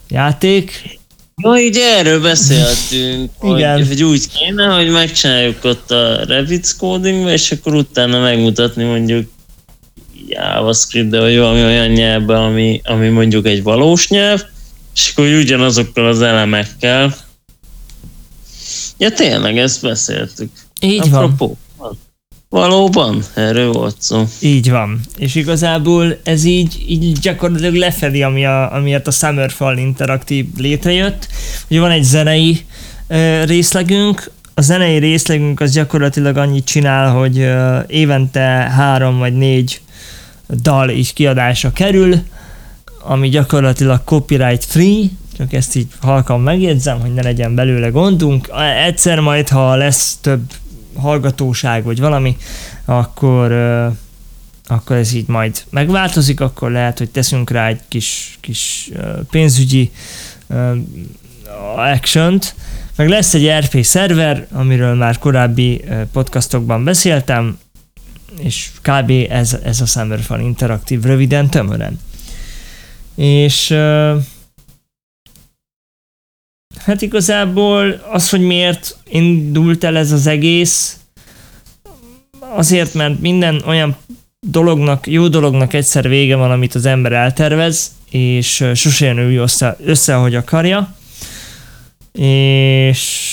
játék. 0.09 0.99
Ma 1.43 1.61
így 1.61 1.77
erről 1.77 2.21
beszéltünk, 2.21 3.31
Igen. 3.43 3.77
Hogy, 3.77 3.87
hogy 3.87 4.03
úgy 4.03 4.29
kéne, 4.29 4.65
hogy 4.67 4.91
megcsináljuk 4.91 5.65
ott 5.65 5.91
a 5.91 6.25
Revit 6.25 6.77
coding 6.79 7.29
és 7.29 7.51
akkor 7.51 7.75
utána 7.75 8.21
megmutatni 8.21 8.85
mondjuk 8.85 9.31
JavaScript, 10.29 11.09
de 11.09 11.21
vagy 11.21 11.37
valami 11.37 11.63
olyan 11.63 11.89
nyelvben, 11.89 12.43
ami, 12.43 12.81
ami 12.85 13.09
mondjuk 13.09 13.47
egy 13.47 13.63
valós 13.63 14.09
nyelv, 14.09 14.43
és 14.95 15.11
akkor 15.13 15.27
ugyanazokkal 15.27 16.07
az 16.07 16.23
elemekkel. 16.23 17.17
Ja 18.99 19.13
tényleg, 19.13 19.59
ezt 19.59 19.83
beszéltük. 19.83 20.51
Így 20.81 21.01
Apropó. 21.01 21.47
van. 21.47 21.57
Valóban, 22.57 23.23
erről 23.35 23.73
volt 23.73 23.97
szó. 23.99 24.25
Így 24.41 24.71
van. 24.71 25.01
És 25.17 25.35
igazából 25.35 26.19
ez 26.25 26.45
így, 26.45 26.85
így 26.89 27.19
gyakorlatilag 27.19 27.75
lefedi, 27.75 28.23
ami 28.23 28.47
a, 28.47 28.75
amiért 28.75 29.07
a 29.07 29.11
Summerfall 29.11 29.77
Interactive 29.77 30.49
létrejött. 30.57 31.29
Ugye 31.71 31.81
van 31.81 31.91
egy 31.91 32.03
zenei 32.03 32.65
ö, 33.07 33.45
részlegünk, 33.45 34.31
a 34.55 34.61
zenei 34.61 34.99
részlegünk 34.99 35.61
az 35.61 35.73
gyakorlatilag 35.73 36.37
annyit 36.37 36.65
csinál, 36.65 37.11
hogy 37.11 37.39
ö, 37.39 37.79
évente 37.87 38.41
három 38.77 39.19
vagy 39.19 39.37
négy 39.37 39.81
dal 40.63 40.91
így 40.91 41.13
kiadásra 41.13 41.73
kerül, 41.73 42.17
ami 43.03 43.29
gyakorlatilag 43.29 44.05
copyright 44.05 44.65
free, 44.65 45.05
csak 45.37 45.53
ezt 45.53 45.77
így 45.77 45.89
halkan 46.01 46.41
megjegyzem, 46.41 47.01
hogy 47.01 47.15
ne 47.15 47.23
legyen 47.23 47.55
belőle 47.55 47.89
gondunk. 47.89 48.51
Egyszer 48.87 49.21
majd, 49.21 49.49
ha 49.49 49.75
lesz 49.75 50.19
több 50.21 50.43
hallgatóság, 50.99 51.85
vagy 51.85 52.01
valami, 52.01 52.37
akkor, 52.85 53.53
akkor 54.67 54.97
ez 54.97 55.13
így 55.13 55.29
majd 55.29 55.65
megváltozik, 55.71 56.41
akkor 56.41 56.71
lehet, 56.71 56.99
hogy 56.99 57.11
teszünk 57.11 57.51
rá 57.51 57.69
egy 57.69 57.81
kis, 57.89 58.39
kis 58.41 58.91
pénzügyi 59.31 59.91
action 61.77 62.39
meg 62.97 63.09
lesz 63.09 63.35
egy 63.35 63.51
RP 63.65 63.85
szerver, 63.85 64.47
amiről 64.53 64.95
már 64.95 65.19
korábbi 65.19 65.85
podcastokban 66.13 66.85
beszéltem, 66.85 67.59
és 68.39 68.71
kb. 68.83 69.13
ez, 69.29 69.57
ez 69.65 69.81
a 69.81 69.87
Summerfall 69.87 70.41
interaktív 70.41 71.03
röviden, 71.03 71.51
tömören. 71.51 72.01
És 73.15 73.75
Hát 76.87 77.03
igazából 77.03 78.03
az, 78.13 78.31
hogy 78.31 78.41
miért 78.41 78.97
indult 79.09 79.85
el 79.85 79.97
ez 79.97 80.13
az 80.13 80.27
egész, 80.27 80.99
azért, 82.41 82.95
mert 82.95 83.21
minden 83.21 83.63
olyan 83.67 83.97
dolognak, 84.41 85.07
jó 85.07 85.29
dolognak 85.29 85.73
egyszer 85.73 86.09
vége 86.09 86.37
van, 86.37 86.51
amit 86.51 86.75
az 86.75 86.87
ember 86.87 87.13
eltervez, 87.13 87.95
és 88.11 88.65
sose 88.75 89.07
jön 89.07 89.19
ő 89.19 89.41
össze, 89.41 89.77
össze, 89.85 90.17
ahogy 90.17 90.35
akarja. 90.35 90.95
És 92.13 93.31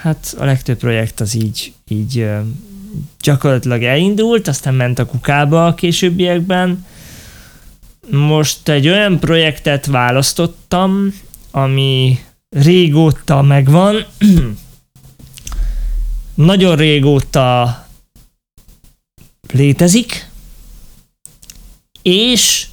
hát 0.00 0.34
a 0.38 0.44
legtöbb 0.44 0.78
projekt 0.78 1.20
az 1.20 1.34
így, 1.34 1.72
így 1.88 2.26
gyakorlatilag 3.20 3.82
elindult, 3.82 4.48
aztán 4.48 4.74
ment 4.74 4.98
a 4.98 5.06
kukába 5.06 5.66
a 5.66 5.74
későbbiekben. 5.74 6.86
Most 8.10 8.68
egy 8.68 8.88
olyan 8.88 9.18
projektet 9.18 9.86
választottam, 9.86 11.14
ami 11.50 12.18
régóta 12.54 13.42
megvan. 13.42 14.04
Nagyon 16.34 16.76
régóta 16.76 17.78
létezik, 19.52 20.30
és 22.02 22.66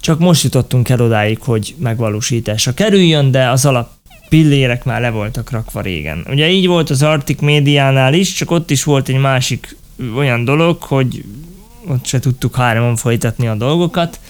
csak 0.00 0.18
most 0.18 0.42
jutottunk 0.42 0.88
el 0.88 1.00
odáig, 1.00 1.38
hogy 1.40 1.74
megvalósításra 1.78 2.74
kerüljön, 2.74 3.30
de 3.30 3.50
az 3.50 3.64
alap 3.66 3.90
pillérek 4.28 4.84
már 4.84 5.00
le 5.00 5.10
voltak 5.10 5.50
rakva 5.50 5.80
régen. 5.80 6.26
Ugye 6.28 6.50
így 6.50 6.66
volt 6.66 6.90
az 6.90 7.02
Arctic 7.02 7.40
médiánál 7.40 8.14
is, 8.14 8.32
csak 8.32 8.50
ott 8.50 8.70
is 8.70 8.84
volt 8.84 9.08
egy 9.08 9.18
másik 9.18 9.76
olyan 10.16 10.44
dolog, 10.44 10.82
hogy 10.82 11.24
ott 11.86 12.04
se 12.04 12.18
tudtuk 12.18 12.56
hárman 12.56 12.96
folytatni 12.96 13.46
a 13.46 13.54
dolgokat, 13.54 14.20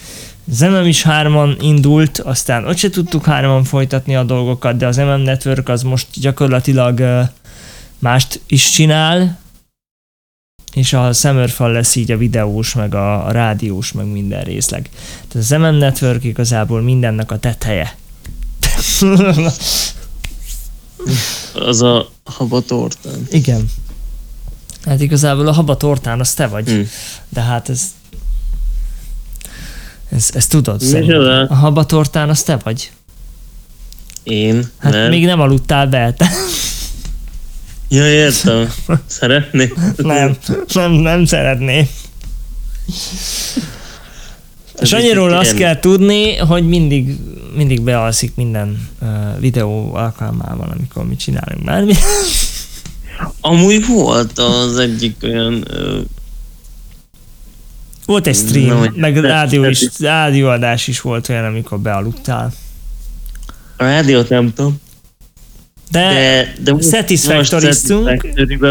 az 0.51 0.61
MM 0.61 0.87
is 0.87 1.03
hárman 1.03 1.57
indult, 1.61 2.19
aztán 2.19 2.67
ott 2.67 2.77
se 2.77 2.91
tudtuk 2.91 3.25
hárman 3.25 3.65
folytatni 3.65 4.17
a 4.17 4.25
dolgokat, 4.25 4.77
de 4.77 4.87
az 4.87 4.97
MM 4.97 5.21
Network 5.21 5.69
az 5.69 5.83
most 5.83 6.07
gyakorlatilag 6.15 7.03
mást 7.99 8.41
is 8.47 8.71
csinál, 8.71 9.39
és 10.73 10.93
a 10.93 11.13
Summerfall 11.13 11.73
lesz 11.73 11.95
így 11.95 12.11
a 12.11 12.17
videós, 12.17 12.75
meg 12.75 12.95
a, 12.95 13.27
a 13.27 13.31
rádiós, 13.31 13.93
meg 13.93 14.07
minden 14.07 14.45
részleg. 14.45 14.91
Tehát 15.29 15.51
az 15.51 15.51
MM 15.51 15.77
Network 15.77 16.25
igazából 16.25 16.81
mindennek 16.81 17.31
a 17.31 17.39
teteje. 17.39 17.97
az 21.55 21.83
a 21.83 22.09
habatortán. 22.25 23.27
Igen. 23.31 23.71
Hát 24.85 25.01
igazából 25.01 25.47
a 25.47 25.53
habatortán 25.53 26.21
az 26.21 26.35
te 26.35 26.47
vagy. 26.47 26.69
Hmm. 26.69 26.89
De 27.29 27.41
hát 27.41 27.69
ez 27.69 27.83
ezt, 30.11 30.37
ezt 30.37 30.51
tudod 30.51 30.81
szerintem. 30.81 31.47
A 31.49 31.55
habatortán 31.55 32.29
az 32.29 32.42
te 32.42 32.57
vagy? 32.64 32.90
Én? 34.23 34.71
Hát 34.79 34.92
nem. 34.92 35.09
még 35.09 35.25
nem 35.25 35.40
aludtál 35.40 35.87
be, 35.87 36.12
te. 36.12 36.31
Ja, 37.88 38.09
értem. 38.09 38.73
Szeretné? 39.07 39.73
Nem, 39.97 40.37
nem, 40.75 40.92
nem 40.92 41.25
szeretné. 41.25 41.88
És 44.81 44.92
annyiról 44.92 45.33
azt 45.33 45.55
kell 45.55 45.79
tudni, 45.79 46.37
hogy 46.37 46.69
mindig, 46.69 47.16
mindig 47.57 47.81
bealszik 47.81 48.35
minden 48.35 48.88
uh, 49.01 49.40
videó 49.40 49.95
alkalmával, 49.95 50.75
amikor 50.79 51.07
mi 51.07 51.16
csinálunk 51.16 51.64
már. 51.64 51.85
Amúgy 53.40 53.87
volt 53.87 54.38
az 54.38 54.79
egyik 54.79 55.16
olyan 55.23 55.55
uh, 55.71 56.01
volt 58.07 58.27
egy 58.27 58.35
stream, 58.35 58.79
no, 58.79 58.85
meg 58.95 59.16
rádió 59.16 59.64
is, 59.64 59.88
rádióadás 59.99 60.88
is 60.88 61.01
volt 61.01 61.29
olyan, 61.29 61.45
amikor 61.45 61.79
bealudtál. 61.79 62.53
A 63.77 63.85
rádiót 63.85 64.29
nem 64.29 64.53
tudom. 64.55 64.81
De, 65.90 66.12
de, 66.61 66.73
de 66.73 66.81
satisfactoriztunk. 66.83 68.27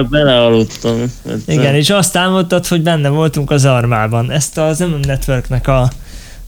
belealudtam. 0.09 1.01
Igen, 1.47 1.75
és 1.75 1.89
azt 1.89 2.15
álmodtad, 2.15 2.67
hogy 2.67 2.81
benne 2.81 3.09
voltunk 3.09 3.51
az 3.51 3.65
armában. 3.65 4.31
Ezt 4.31 4.57
az 4.57 4.79
MM 4.79 4.99
Networknek 5.01 5.67
a 5.67 5.91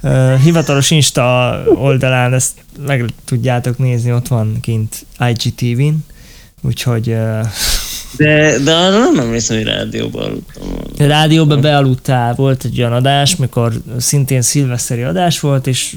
uh, 0.01 0.39
hivatalos 0.39 0.91
Insta 0.91 1.57
oldalán, 1.75 2.33
ezt 2.33 2.51
meg 2.85 3.05
tudjátok 3.25 3.77
nézni, 3.77 4.13
ott 4.13 4.27
van 4.27 4.57
kint 4.61 5.05
IGTV-n, 5.29 5.95
úgyhogy 6.61 7.09
uh, 7.09 7.45
de, 8.17 8.59
de 8.63 8.73
arra 8.73 8.99
nem 8.99 9.19
emlékszem, 9.19 9.57
hogy 9.57 9.65
rádióban 9.65 10.23
aludtam. 10.23 10.63
Rádióban 10.97 11.61
bealudtál, 11.61 12.35
volt 12.35 12.63
egy 12.63 12.79
olyan 12.79 12.93
adás, 12.93 13.35
mikor 13.35 13.73
szintén 13.97 14.41
szilveszteri 14.41 15.01
adás 15.01 15.39
volt, 15.39 15.67
és 15.67 15.95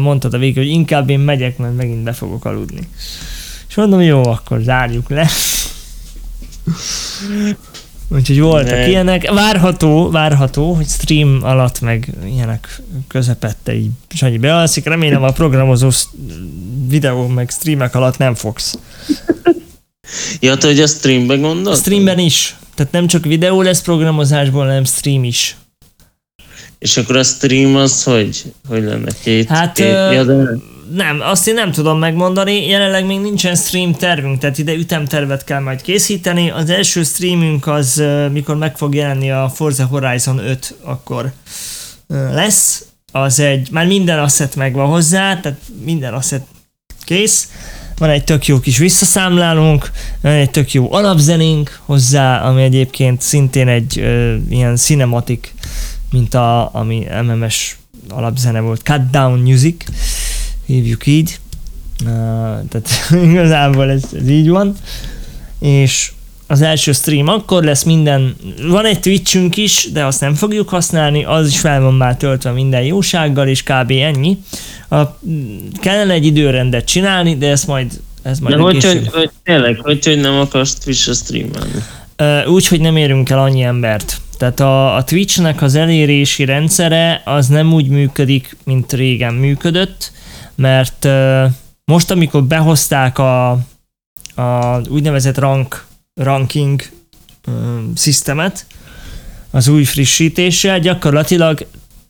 mondtad 0.00 0.34
a 0.34 0.38
végül, 0.38 0.62
hogy 0.62 0.72
inkább 0.72 1.10
én 1.10 1.20
megyek, 1.20 1.58
mert 1.58 1.76
megint 1.76 2.02
be 2.02 2.12
fogok 2.12 2.44
aludni. 2.44 2.88
És 3.68 3.74
mondom, 3.74 4.00
jó, 4.00 4.24
akkor 4.26 4.60
zárjuk 4.60 5.08
le. 5.08 5.28
Úgyhogy 8.08 8.40
voltak 8.40 8.70
Ne. 8.70 8.88
ilyenek. 8.88 9.30
Várható, 9.30 10.10
várható, 10.10 10.72
hogy 10.72 10.86
stream 10.86 11.38
alatt 11.42 11.80
meg 11.80 12.12
ilyenek 12.24 12.80
közepette 13.06 13.74
így 13.74 13.90
Sanyi 14.08 14.38
bealszik. 14.38 14.84
Remélem 14.84 15.22
a 15.22 15.30
programozó 15.30 15.88
videó 16.86 17.26
meg 17.26 17.50
streamek 17.50 17.94
alatt 17.94 18.18
nem 18.18 18.34
fogsz. 18.34 18.78
Ja, 20.40 20.56
te 20.56 20.66
hogy 20.66 20.80
a 20.80 20.86
streambe 20.86 21.36
gondolod? 21.36 21.78
Streamben 21.78 22.18
is. 22.18 22.56
Tehát 22.74 22.92
nem 22.92 23.06
csak 23.06 23.24
videó 23.24 23.62
lesz 23.62 23.82
programozásból, 23.82 24.64
hanem 24.64 24.84
stream 24.84 25.24
is. 25.24 25.56
És 26.78 26.96
akkor 26.96 27.16
a 27.16 27.22
stream 27.22 27.76
az 27.76 28.02
hogy? 28.02 28.44
Hogy 28.68 28.82
lenne 28.82 29.10
két? 29.22 29.48
Hát, 29.48 29.72
két 29.74 29.84
ö, 29.86 30.12
ja, 30.12 30.24
de 30.24 30.34
Nem, 30.94 31.20
azt 31.20 31.48
én 31.48 31.54
nem 31.54 31.72
tudom 31.72 31.98
megmondani, 31.98 32.66
jelenleg 32.66 33.06
még 33.06 33.20
nincsen 33.20 33.54
stream 33.54 33.92
tervünk, 33.92 34.38
tehát 34.38 34.58
ide 34.58 34.72
ütemtervet 34.74 35.44
kell 35.44 35.60
majd 35.60 35.82
készíteni. 35.82 36.50
Az 36.50 36.70
első 36.70 37.02
streamünk 37.02 37.66
az, 37.66 38.02
mikor 38.32 38.56
meg 38.56 38.76
fog 38.76 38.94
jelenni 38.94 39.30
a 39.30 39.52
Forza 39.54 39.84
Horizon 39.84 40.38
5, 40.38 40.74
akkor 40.82 41.32
lesz. 42.32 42.84
Az 43.12 43.40
egy, 43.40 43.68
már 43.70 43.86
minden 43.86 44.18
asset 44.18 44.56
megvan 44.56 44.86
hozzá, 44.86 45.40
tehát 45.40 45.58
minden 45.84 46.14
asset 46.14 46.42
kész. 47.04 47.48
Van 47.98 48.10
egy 48.10 48.24
tök 48.24 48.46
jó 48.46 48.60
kis 48.60 48.78
visszaszámlálónk, 48.78 49.90
van 50.20 50.32
egy 50.32 50.50
tök 50.50 50.72
jó 50.72 50.92
alapzenénk 50.92 51.80
hozzá, 51.84 52.40
ami 52.40 52.62
egyébként 52.62 53.20
szintén 53.20 53.68
egy 53.68 53.98
ö, 53.98 54.36
ilyen 54.48 54.76
cinematic, 54.76 55.52
mint 56.10 56.34
a, 56.34 56.74
ami 56.74 57.06
MMS 57.22 57.76
alapzene 58.08 58.60
volt, 58.60 58.80
Cut 58.82 59.10
Down 59.10 59.38
Music, 59.38 59.84
hívjuk 60.66 61.06
így. 61.06 61.38
Uh, 62.00 62.08
tehát 62.68 62.88
igazából 63.30 63.90
ez, 63.90 64.02
ez 64.12 64.28
így 64.28 64.48
van. 64.48 64.74
És 65.58 66.12
az 66.50 66.60
első 66.62 66.92
stream 66.92 67.28
akkor 67.28 67.64
lesz 67.64 67.82
minden, 67.82 68.36
van 68.62 68.84
egy 68.84 69.00
Twitchünk 69.00 69.56
is, 69.56 69.88
de 69.92 70.04
azt 70.04 70.20
nem 70.20 70.34
fogjuk 70.34 70.68
használni, 70.68 71.24
az 71.24 71.48
is 71.48 71.60
fel 71.60 71.80
van 71.80 71.94
már 71.94 72.16
töltve 72.16 72.50
minden 72.50 72.82
jósággal, 72.82 73.48
és 73.48 73.62
kb. 73.62 73.90
ennyi. 73.90 74.38
A, 74.88 75.02
kellene 75.80 76.12
egy 76.12 76.26
időrendet 76.26 76.86
csinálni, 76.86 77.36
de 77.36 77.48
ezt 77.50 77.66
majd 77.66 78.00
ez 78.22 78.38
majd 78.38 78.54
de 78.54 78.62
hogy, 78.62 78.84
hogy, 78.84 79.08
hogy, 79.12 79.30
tényleg, 79.42 79.78
hogy, 79.82 80.04
hogy 80.04 80.20
nem 80.20 80.34
akarsz 80.34 80.74
Twitch-re 80.74 81.12
streamelni? 81.12 81.82
Úgy, 82.46 82.66
hogy 82.66 82.80
nem 82.80 82.96
érünk 82.96 83.30
el 83.30 83.38
annyi 83.38 83.62
embert. 83.62 84.20
Tehát 84.38 84.60
a, 84.60 84.94
a 84.94 85.04
Twitchnek 85.04 85.62
az 85.62 85.74
elérési 85.74 86.44
rendszere 86.44 87.22
az 87.24 87.46
nem 87.46 87.72
úgy 87.72 87.88
működik, 87.88 88.56
mint 88.64 88.92
régen 88.92 89.34
működött, 89.34 90.12
mert 90.54 91.08
most, 91.84 92.10
amikor 92.10 92.44
behozták 92.44 93.18
a, 93.18 93.50
a 94.34 94.80
úgynevezett 94.88 95.38
rank, 95.38 95.86
ranking 96.18 96.82
szisztemet, 97.94 98.66
az 99.50 99.68
új 99.68 99.84
frissítéssel, 99.84 100.80
gyakorlatilag 100.80 101.66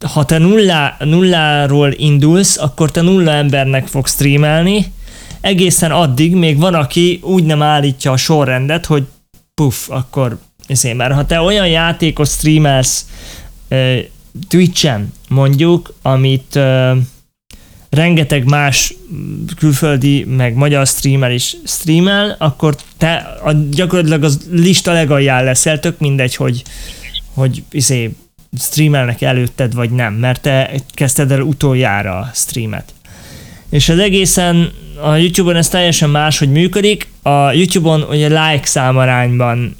ha 0.06 0.24
te 0.24 0.38
nullá, 0.38 0.96
nulláról 0.98 1.92
indulsz, 1.96 2.58
akkor 2.58 2.90
te 2.90 3.00
nulla 3.00 3.30
embernek 3.30 3.86
fogsz 3.86 4.12
streamelni, 4.12 4.92
egészen 5.40 5.90
addig 5.90 6.34
még 6.34 6.58
van, 6.58 6.74
aki 6.74 7.20
úgy 7.22 7.44
nem 7.44 7.62
állítja 7.62 8.12
a 8.12 8.16
sorrendet, 8.16 8.86
hogy 8.86 9.06
puff, 9.54 9.88
akkor 9.88 10.38
ezért, 10.66 10.96
mert 10.96 11.14
ha 11.14 11.26
te 11.26 11.40
olyan 11.40 11.68
játékot 11.68 12.28
streamelsz 12.28 13.06
uh, 13.70 13.98
Twitch-en 14.48 15.12
mondjuk, 15.28 15.94
amit 16.02 16.54
uh, 16.54 16.96
rengeteg 17.90 18.44
más 18.44 18.94
külföldi, 19.56 20.24
meg 20.24 20.54
magyar 20.54 20.86
streamer 20.86 21.30
is 21.30 21.56
streamel, 21.64 22.36
akkor 22.38 22.76
te 22.96 23.14
a, 23.44 23.52
gyakorlatilag 23.70 24.22
az 24.22 24.48
lista 24.50 24.92
legalján 24.92 25.44
leszel, 25.44 25.80
tök 25.80 25.98
mindegy, 25.98 26.34
hogy, 26.34 26.62
hogy 27.34 27.62
izé, 27.70 28.10
streamelnek 28.58 29.22
előtted, 29.22 29.74
vagy 29.74 29.90
nem, 29.90 30.14
mert 30.14 30.40
te 30.40 30.70
kezdted 30.94 31.30
el 31.30 31.40
utoljára 31.40 32.18
a 32.18 32.30
streamet. 32.34 32.92
És 33.70 33.88
az 33.88 33.98
egészen 33.98 34.72
a 35.02 35.14
YouTube-on 35.14 35.56
ez 35.56 35.68
teljesen 35.68 36.10
máshogy 36.10 36.50
működik. 36.50 37.08
A 37.22 37.52
YouTube-on 37.52 38.02
ugye 38.02 38.26
like 38.26 38.66
számarányban 38.66 39.76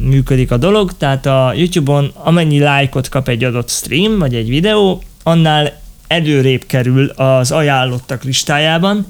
működik 0.00 0.50
a 0.50 0.56
dolog, 0.56 0.96
tehát 0.96 1.26
a 1.26 1.52
YouTube-on 1.56 2.10
amennyi 2.14 2.58
lájkot 2.58 3.08
kap 3.08 3.28
egy 3.28 3.44
adott 3.44 3.70
stream, 3.70 4.18
vagy 4.18 4.34
egy 4.34 4.48
videó, 4.48 5.02
annál 5.22 5.80
előrébb 6.06 6.64
kerül 6.66 7.08
az 7.08 7.50
ajánlottak 7.50 8.22
listájában, 8.22 9.06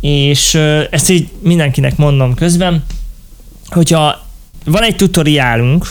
és 0.00 0.54
ezt 0.90 1.10
így 1.10 1.30
mindenkinek 1.42 1.96
mondom 1.96 2.34
közben, 2.34 2.84
hogyha 3.66 4.26
van 4.64 4.82
egy 4.82 4.96
tutoriálunk 4.96 5.86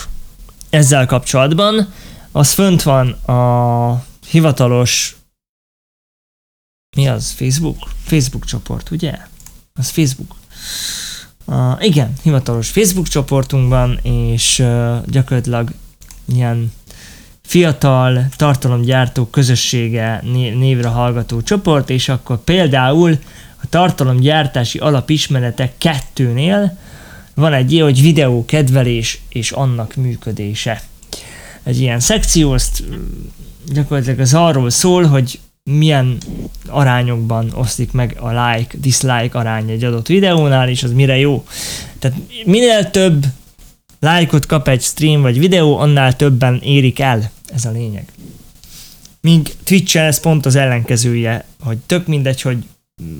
ezzel 0.70 1.06
kapcsolatban, 1.06 1.92
az 2.32 2.52
fönt 2.52 2.82
van 2.82 3.10
a 3.10 4.04
hivatalos 4.30 5.14
mi 6.96 7.08
az? 7.08 7.30
Facebook? 7.30 7.90
Facebook 8.04 8.44
csoport, 8.44 8.90
ugye? 8.90 9.12
Az 9.74 9.88
Facebook. 9.88 10.34
Uh, 11.44 11.84
igen, 11.84 12.12
hivatalos 12.22 12.68
Facebook 12.70 13.08
csoportunkban, 13.08 13.98
és 14.02 14.58
uh, 14.58 15.06
gyakorlatilag 15.06 15.72
ilyen 16.26 16.72
fiatal 17.50 18.26
tartalomgyártó 18.36 19.26
közössége 19.26 20.20
né- 20.22 20.58
névre 20.58 20.88
hallgató 20.88 21.42
csoport, 21.42 21.90
és 21.90 22.08
akkor 22.08 22.44
például 22.44 23.18
a 23.62 23.66
tartalomgyártási 23.68 24.78
alapismeretek 24.78 25.72
kettőnél 25.78 26.78
van 27.34 27.52
egy 27.52 27.72
ilyen, 27.72 27.84
hogy 27.84 28.02
videó 28.02 28.44
kedvelés 28.44 29.20
és 29.28 29.50
annak 29.50 29.94
működése. 29.94 30.82
Egy 31.62 31.80
ilyen 31.80 32.00
szekció, 32.00 32.52
azt 32.52 32.82
mm, 32.90 32.96
gyakorlatilag 33.72 34.20
az 34.20 34.34
arról 34.34 34.70
szól, 34.70 35.04
hogy 35.04 35.38
milyen 35.62 36.18
arányokban 36.68 37.50
osztik 37.54 37.92
meg 37.92 38.16
a 38.20 38.28
like, 38.28 38.76
dislike 38.80 39.38
arány 39.38 39.70
egy 39.70 39.84
adott 39.84 40.06
videónál, 40.06 40.68
és 40.68 40.82
az 40.82 40.92
mire 40.92 41.16
jó. 41.16 41.44
Tehát 41.98 42.16
minél 42.44 42.90
több 42.90 43.24
lájkot 44.00 44.46
kap 44.46 44.68
egy 44.68 44.82
stream 44.82 45.20
vagy 45.20 45.38
videó, 45.38 45.78
annál 45.78 46.16
többen 46.16 46.60
érik 46.62 47.00
el. 47.00 47.30
Ez 47.54 47.64
a 47.64 47.70
lényeg. 47.70 48.04
Míg 49.20 49.54
Twitch-en 49.64 50.04
ez 50.04 50.20
pont 50.20 50.46
az 50.46 50.56
ellenkezője, 50.56 51.44
hogy 51.60 51.78
tök 51.86 52.06
mindegy, 52.06 52.40
hogy 52.42 52.64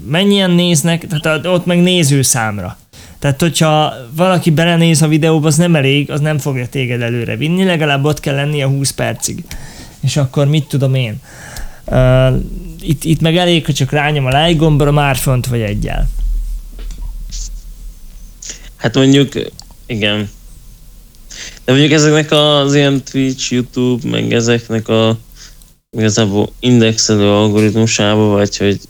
mennyien 0.06 0.50
néznek, 0.50 1.06
tehát 1.06 1.46
ott 1.46 1.66
meg 1.66 1.82
nézőszámra. 1.82 2.78
Tehát, 3.18 3.40
hogyha 3.40 3.94
valaki 4.14 4.50
belenéz 4.50 5.02
a 5.02 5.08
videóba, 5.08 5.46
az 5.46 5.56
nem 5.56 5.76
elég, 5.76 6.10
az 6.10 6.20
nem 6.20 6.38
fogja 6.38 6.68
téged 6.68 7.00
előre 7.00 7.36
vinni, 7.36 7.64
legalább 7.64 8.04
ott 8.04 8.20
kell 8.20 8.34
lennie 8.34 8.66
20 8.66 8.90
percig. 8.90 9.44
És 10.00 10.16
akkor 10.16 10.46
mit 10.46 10.68
tudom 10.68 10.94
én? 10.94 11.20
Uh, 11.84 12.36
itt, 12.80 13.04
itt 13.04 13.20
meg 13.20 13.36
elég, 13.36 13.64
hogy 13.64 13.74
csak 13.74 13.90
rányom 13.90 14.26
a 14.26 14.42
like 14.42 14.58
gombra, 14.58 14.90
már 14.90 15.16
fönt 15.16 15.46
vagy 15.46 15.60
egyel. 15.60 16.08
Hát 18.76 18.94
mondjuk, 18.94 19.32
igen. 19.86 20.30
De 21.70 21.76
mondjuk 21.76 21.98
ezeknek 21.98 22.30
az 22.30 22.74
ilyen 22.74 23.02
Twitch, 23.10 23.52
YouTube, 23.52 24.08
meg 24.08 24.32
ezeknek 24.32 24.88
a 24.88 25.18
igazából 25.96 26.52
indexelő 26.60 27.28
algoritmusába, 27.28 28.26
vagy 28.26 28.56
hogy 28.56 28.80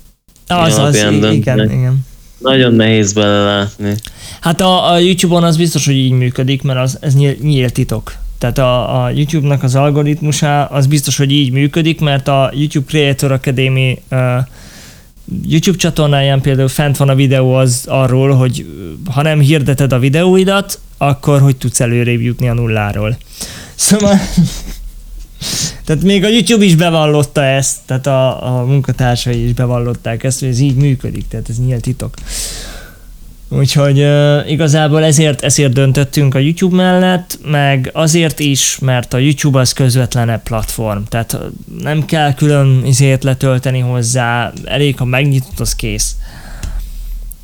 Az, 0.47 0.79
az, 0.79 0.97
igen, 0.97 1.33
igen. 1.33 2.07
nagyon 2.39 2.75
nehéz 2.75 3.13
belelátni. 3.13 3.95
Hát 4.41 4.61
a, 4.61 4.93
a 4.93 4.99
YouTube-on 4.99 5.45
az 5.45 5.57
biztos, 5.57 5.87
hogy 5.87 5.95
így 5.95 6.11
működik, 6.11 6.63
mert 6.63 6.79
az, 6.79 6.99
ez 7.01 7.15
nyílt, 7.15 7.43
nyílt 7.43 7.73
titok. 7.73 8.15
Tehát 8.39 8.59
a, 8.59 9.03
a 9.05 9.11
YouTube-nak 9.11 9.63
az 9.63 9.75
algoritmusa 9.75 10.65
az 10.65 10.87
biztos, 10.87 11.17
hogy 11.17 11.33
így 11.33 11.53
működik, 11.53 12.01
mert 12.01 12.29
a 12.29 12.53
YouTube 12.55 12.87
Creator 12.87 13.33
Academy 13.33 14.03
uh, 14.11 14.19
YouTube 15.47 15.79
csatornáján 15.79 16.41
például 16.41 16.69
fent 16.69 16.97
van 16.97 17.09
a 17.09 17.15
videó 17.15 17.55
az 17.55 17.85
arról, 17.87 18.31
hogy 18.31 18.67
ha 19.11 19.23
nem 19.23 19.41
hirdeted 19.41 19.93
a 19.93 19.99
videóidat, 19.99 20.81
akkor 21.03 21.41
hogy 21.41 21.57
tudsz 21.57 21.81
előrébb 21.81 22.21
jutni 22.21 22.49
a 22.49 22.53
nulláról. 22.53 23.17
Szóval 23.75 24.19
tehát 25.85 26.03
még 26.03 26.25
a 26.25 26.29
YouTube 26.29 26.65
is 26.65 26.75
bevallotta 26.75 27.45
ezt, 27.45 27.77
tehát 27.87 28.07
a, 28.07 28.47
a 28.59 28.65
munkatársai 28.65 29.45
is 29.45 29.53
bevallották 29.53 30.25
ezt, 30.25 30.41
hogy 30.41 30.49
ez 30.49 30.59
így 30.59 30.75
működik, 30.75 31.29
tehát 31.29 31.49
ez 31.49 31.59
nyílt 31.59 31.83
titok. 31.83 32.15
Úgyhogy 33.49 34.01
uh, 34.01 34.51
igazából 34.51 35.05
ezért, 35.05 35.43
ezért 35.43 35.73
döntöttünk 35.73 36.35
a 36.35 36.39
YouTube 36.39 36.77
mellett, 36.77 37.39
meg 37.45 37.91
azért 37.93 38.39
is, 38.39 38.79
mert 38.79 39.15
a 39.15 39.19
YouTube 39.19 39.59
az 39.59 39.73
közvetlenebb 39.73 40.43
platform, 40.43 41.03
tehát 41.09 41.39
nem 41.83 42.05
kell 42.05 42.35
külön 42.35 42.83
izét 42.85 43.25
letölteni 43.25 43.79
hozzá, 43.79 44.53
elég, 44.65 44.97
ha 44.97 45.05
megnyitod, 45.05 45.61
az 45.61 45.75
kész. 45.75 46.17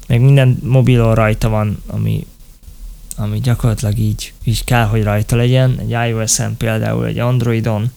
Meg 0.07 0.21
minden 0.21 0.59
mobilon 0.63 1.15
rajta 1.15 1.49
van, 1.49 1.83
ami, 1.87 2.27
ami 3.17 3.41
gyakorlatilag 3.41 3.99
így, 3.99 4.33
így 4.45 4.65
kell, 4.65 4.85
hogy 4.85 5.03
rajta 5.03 5.37
legyen, 5.37 5.79
egy 5.79 6.09
iOS-en 6.09 6.57
például, 6.57 7.07
egy 7.07 7.19
Androidon, 7.19 7.93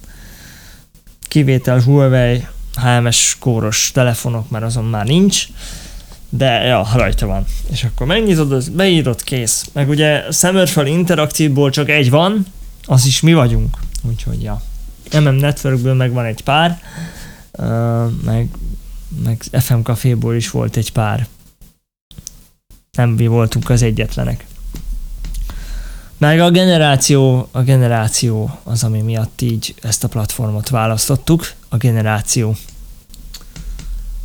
kivétel 1.28 1.82
Huawei 1.82 2.45
HMS 2.82 3.38
kóros 3.39 3.91
telefonok, 3.93 4.49
mert 4.49 4.63
azon 4.63 4.86
már 4.86 5.05
nincs, 5.05 5.47
De 6.30 6.63
ja, 6.63 6.88
rajta 6.95 7.26
van. 7.26 7.45
És 7.72 7.84
akkor 7.84 8.07
megnyitod, 8.07 8.72
beírod, 8.72 9.24
kész. 9.24 9.70
Meg 9.74 9.89
ugye 9.89 10.32
Summerfall 10.32 10.86
interaktívból 10.86 11.70
csak 11.70 11.89
egy 11.89 12.09
van, 12.09 12.45
az 12.86 13.05
is 13.05 13.22
mi 13.22 13.34
vagyunk. 13.34 13.78
Úgyhogy 14.01 14.41
ja. 14.41 14.61
MM 15.11 15.36
Networkből 15.36 15.93
meg 15.93 16.11
van 16.11 16.26
egy 16.26 16.41
pár, 16.41 16.82
meg, 18.24 18.49
meg 19.24 19.43
FM 19.51 19.80
Caféból 19.84 20.36
is 20.36 20.49
volt 20.49 20.78
egy 20.78 20.91
pár. 20.91 21.28
Nem 22.91 23.09
mi 23.09 23.28
voltunk 23.28 23.70
az 23.70 23.82
egyetlenek. 23.82 24.45
Meg 26.20 26.39
a 26.39 26.49
generáció, 26.49 27.49
a 27.51 27.61
generáció 27.61 28.59
az, 28.63 28.84
ami 28.84 29.01
miatt 29.01 29.41
így 29.41 29.76
ezt 29.82 30.03
a 30.03 30.07
platformot 30.07 30.70
választottuk. 30.70 31.51
A 31.70 31.78
generáció. 31.78 32.55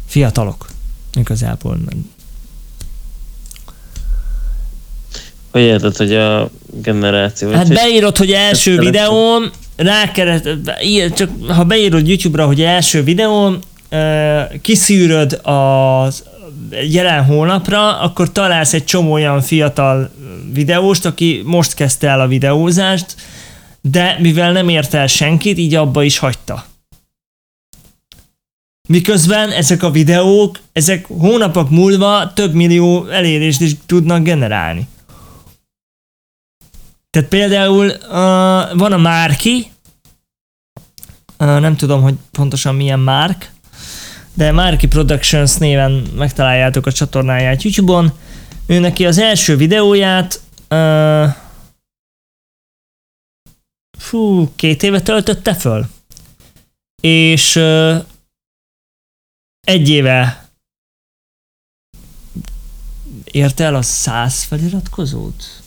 Fiatalok. 0.06 0.68
Igazából 1.14 1.76
nem. 1.76 2.12
Hogy 5.50 5.62
érted, 5.62 5.96
hogy 5.96 6.14
a 6.14 6.50
generáció... 6.66 7.50
Hát 7.50 7.68
beírod, 7.68 8.16
hogy 8.16 8.30
első 8.30 8.78
videóm, 8.78 9.50
rákeret, 9.76 10.48
csak 11.14 11.30
ha 11.48 11.64
beírod 11.64 12.08
YouTube-ra, 12.08 12.46
hogy 12.46 12.60
első 12.60 13.02
videóm, 13.02 13.58
kiszűröd 14.60 15.32
a 15.32 16.08
jelen 16.90 17.24
hónapra, 17.24 18.00
akkor 18.00 18.32
találsz 18.32 18.72
egy 18.72 18.84
csomó 18.84 19.12
olyan 19.12 19.40
fiatal 19.40 20.10
videóst, 20.52 21.04
aki 21.04 21.42
most 21.44 21.74
kezdte 21.74 22.08
el 22.08 22.20
a 22.20 22.26
videózást, 22.26 23.16
de 23.80 24.16
mivel 24.20 24.52
nem 24.52 24.68
ért 24.68 24.94
el 24.94 25.06
senkit, 25.06 25.58
így 25.58 25.74
abba 25.74 26.02
is 26.02 26.18
hagyta. 26.18 26.64
Miközben 28.88 29.50
ezek 29.50 29.82
a 29.82 29.90
videók, 29.90 30.60
ezek 30.72 31.06
hónapok 31.06 31.70
múlva 31.70 32.32
több 32.32 32.52
millió 32.52 33.06
elérést 33.06 33.60
is 33.60 33.72
tudnak 33.86 34.22
generálni. 34.22 34.88
Tehát 37.10 37.28
például 37.28 37.86
uh, 37.86 38.78
van 38.78 38.92
a 38.92 38.96
Márki, 38.96 39.70
uh, 41.38 41.60
nem 41.60 41.76
tudom, 41.76 42.02
hogy 42.02 42.14
pontosan 42.30 42.74
milyen 42.74 43.00
Márk, 43.00 43.52
de 44.34 44.52
Márki 44.52 44.86
Productions 44.86 45.56
néven 45.56 45.92
megtaláljátok 45.92 46.86
a 46.86 46.92
csatornáját 46.92 47.62
YouTube-on. 47.62 48.12
Ő 48.66 48.78
neki 48.78 49.06
az 49.06 49.18
első 49.18 49.56
videóját 49.56 50.40
uh, 50.70 51.28
fú, 53.98 54.52
két 54.56 54.82
éve 54.82 55.00
töltötte 55.00 55.54
föl. 55.54 55.86
És 57.02 57.56
uh, 57.56 58.04
egy 59.60 59.88
éve 59.88 60.48
érte 63.24 63.64
el 63.64 63.74
a 63.74 63.82
száz 63.82 64.42
feliratkozót. 64.42 65.62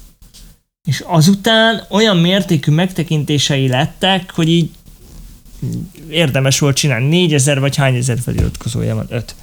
És 0.87 0.99
azután 0.99 1.85
olyan 1.89 2.17
mértékű 2.17 2.71
megtekintései 2.71 3.67
lettek, 3.67 4.31
hogy 4.31 4.49
így 4.49 4.69
érdemes 6.09 6.59
volt 6.59 6.75
csinálni. 6.75 7.07
4000 7.07 7.59
vagy 7.59 7.75
hány 7.75 7.95
ezer 7.95 8.17
feliratkozója 8.23 8.95
van? 8.95 9.05
5. 9.09 9.35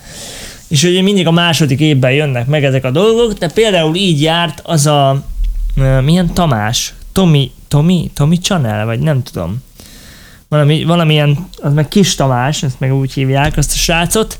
És 0.68 0.82
ugye 0.82 1.02
mindig 1.02 1.26
a 1.26 1.30
második 1.30 1.80
évben 1.80 2.12
jönnek 2.12 2.46
meg 2.46 2.64
ezek 2.64 2.84
a 2.84 2.90
dolgok, 2.90 3.32
de 3.32 3.48
például 3.48 3.94
így 3.94 4.22
járt 4.22 4.60
az 4.64 4.86
a 4.86 5.24
milyen 6.04 6.34
Tamás, 6.34 6.94
Tomi, 7.12 7.50
Tomi, 7.68 8.10
Tomi 8.14 8.38
Channel, 8.38 8.84
vagy 8.84 8.98
nem 8.98 9.22
tudom. 9.22 9.62
Valami, 10.48 10.84
valamilyen, 10.84 11.48
az 11.56 11.72
meg 11.72 11.88
Kis 11.88 12.14
Tamás, 12.14 12.62
ezt 12.62 12.80
meg 12.80 12.94
úgy 12.94 13.12
hívják, 13.12 13.56
azt 13.56 13.72
a 13.72 13.76
srácot. 13.76 14.38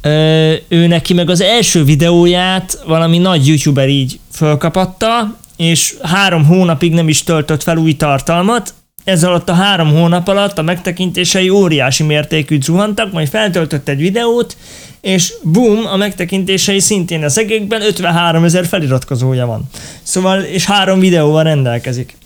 Ö, 0.00 0.54
ő 0.68 0.86
neki 0.86 1.14
meg 1.14 1.30
az 1.30 1.40
első 1.40 1.84
videóját 1.84 2.82
valami 2.86 3.18
nagy 3.18 3.46
youtuber 3.46 3.88
így 3.88 4.20
fölkapatta, 4.32 5.36
és 5.56 5.94
három 6.02 6.44
hónapig 6.44 6.92
nem 6.92 7.08
is 7.08 7.22
töltött 7.22 7.62
fel 7.62 7.76
új 7.76 7.96
tartalmat, 7.96 8.74
ez 9.04 9.24
alatt 9.24 9.48
a 9.48 9.52
három 9.52 9.90
hónap 9.90 10.28
alatt 10.28 10.58
a 10.58 10.62
megtekintései 10.62 11.48
óriási 11.48 12.02
mértékű 12.02 12.60
zuhantak, 12.62 13.12
majd 13.12 13.28
feltöltött 13.28 13.88
egy 13.88 13.98
videót, 13.98 14.56
és 15.00 15.32
boom, 15.42 15.86
a 15.86 15.96
megtekintései 15.96 16.80
szintén 16.80 17.24
a 17.24 17.28
szegékben 17.28 17.82
53 17.82 18.44
ezer 18.44 18.66
feliratkozója 18.66 19.46
van. 19.46 19.68
Szóval, 20.02 20.40
és 20.40 20.64
három 20.64 20.98
videóval 20.98 21.42
rendelkezik. 21.42 22.16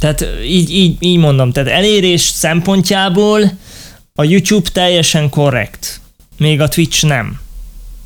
Tehát 0.00 0.26
így, 0.44 0.70
így, 0.70 0.96
így 1.00 1.18
mondom, 1.18 1.52
tehát 1.52 1.68
elérés 1.68 2.20
szempontjából 2.20 3.52
a 4.14 4.24
YouTube 4.24 4.68
teljesen 4.72 5.28
korrekt, 5.28 6.00
még 6.38 6.60
a 6.60 6.68
Twitch 6.68 7.06
nem. 7.06 7.40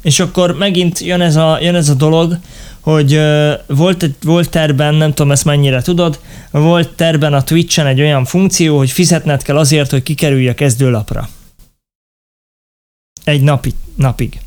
És 0.03 0.20
akkor 0.20 0.57
megint 0.57 0.99
jön 0.99 1.20
ez 1.20 1.37
a, 1.37 1.59
jön 1.61 1.74
ez 1.74 1.89
a 1.89 1.95
dolog, 1.95 2.39
hogy 2.85 3.20
volt, 3.66 4.11
volt 4.22 4.51
terben, 4.51 4.95
nem 4.95 5.14
tudom 5.14 5.32
ezt 5.32 5.45
mennyire 5.45 5.82
tudod, 5.82 6.20
volt 6.51 6.97
terben 6.97 7.35
a 7.35 7.45
Twitch-en 7.45 7.87
egy 7.87 8.01
olyan 8.01 8.24
funkció, 8.24 8.76
hogy 8.76 8.91
fizetned 8.91 9.43
kell 9.43 9.57
azért, 9.57 9.91
hogy 9.91 10.03
kikerülj 10.03 10.49
a 10.49 10.55
kezdőlapra. 10.55 11.28
Egy 13.24 13.43
napi, 13.43 13.74
napig. 13.97 14.41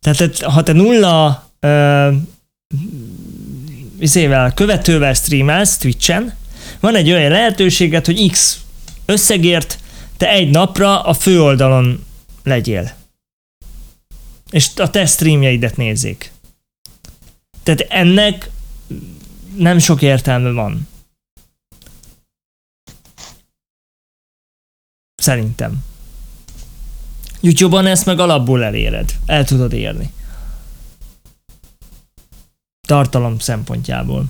Tehát 0.00 0.38
ha 0.42 0.62
te 0.62 0.72
nulla 0.72 1.48
uh, 1.60 2.14
izével, 3.98 4.54
követővel 4.54 5.14
streamelsz 5.14 5.76
Twitch-en, 5.76 6.34
van 6.80 6.94
egy 6.94 7.10
olyan 7.10 7.30
lehetőséget, 7.30 8.06
hogy 8.06 8.30
X 8.30 8.60
összegért 9.04 9.78
te 10.16 10.30
egy 10.30 10.50
napra 10.50 11.02
a 11.02 11.14
főoldalon 11.14 12.04
legyél. 12.42 12.92
És 14.50 14.68
a 14.76 14.90
te 14.90 15.06
streamjeidet 15.06 15.76
nézzék. 15.76 16.33
Tehát 17.64 17.80
ennek 17.80 18.50
nem 19.56 19.78
sok 19.78 20.02
értelme 20.02 20.50
van. 20.50 20.88
Szerintem. 25.14 25.84
YouTube-on 27.40 27.86
ezt 27.86 28.06
meg 28.06 28.18
alapból 28.18 28.64
eléred. 28.64 29.14
El 29.26 29.44
tudod 29.44 29.72
érni. 29.72 30.12
Tartalom 32.86 33.38
szempontjából. 33.38 34.24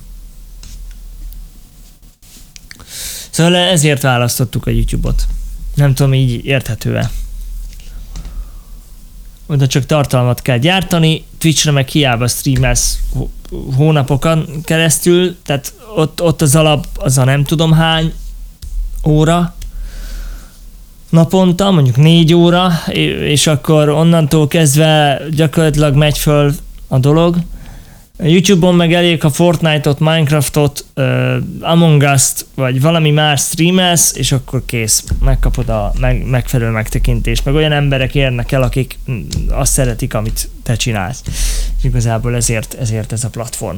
Szóval 3.30 3.55
ezért 3.55 4.03
választottuk 4.03 4.66
a 4.66 4.70
YouTube-ot. 4.70 5.26
Nem 5.74 5.95
tudom, 5.95 6.14
így 6.14 6.45
érthető-e 6.45 7.11
oda 9.55 9.66
csak 9.66 9.86
tartalmat 9.86 10.42
kell 10.42 10.59
gyártani, 10.59 11.24
Twitchre 11.38 11.70
meg 11.70 11.88
hiába 11.88 12.26
streamelsz 12.26 12.98
hónapokon 13.76 14.46
keresztül, 14.64 15.36
tehát 15.42 15.74
ott, 15.96 16.22
ott 16.22 16.42
az 16.42 16.57
alap 16.57 16.86
az 16.94 17.18
a 17.18 17.24
nem 17.24 17.44
tudom 17.44 17.72
hány 17.72 18.12
óra 19.05 19.55
naponta, 21.11 21.70
mondjuk 21.70 21.96
négy 21.96 22.34
óra, 22.34 22.70
és 23.20 23.46
akkor 23.46 23.88
onnantól 23.88 24.48
kezdve 24.48 25.22
gyakorlatilag 25.30 25.94
megy 25.94 26.18
föl 26.18 26.55
a 26.88 26.98
dolog. 26.98 27.36
YouTube-on 28.19 28.75
meg 28.75 28.93
elég 28.93 29.25
a 29.25 29.31
Fortnite-ot, 29.31 29.99
Minecraft-ot, 29.99 30.85
uh, 30.95 31.37
Among 31.61 32.03
Us-t, 32.03 32.47
vagy 32.55 32.81
valami 32.81 33.11
más 33.11 33.41
streamelsz, 33.41 34.17
és 34.17 34.33
akkor 34.33 34.62
kész, 34.67 35.05
megkapod 35.21 35.69
a 35.69 35.93
meg, 36.01 36.27
megfelelő 36.27 36.71
megtekintést. 36.71 37.45
Meg 37.45 37.55
olyan 37.55 37.73
emberek 37.73 38.15
érnek 38.15 38.53
el, 38.53 38.62
akik 38.62 38.99
mm, 39.11 39.21
azt 39.49 39.73
szeretik, 39.73 40.15
amit 40.15 40.49
te 40.62 40.77
csinálsz. 40.77 41.23
És 41.79 41.85
igazából 41.85 42.35
ezért, 42.35 42.75
ezért 42.75 43.12
ez 43.12 43.25
a 43.25 43.29
platform. 43.29 43.77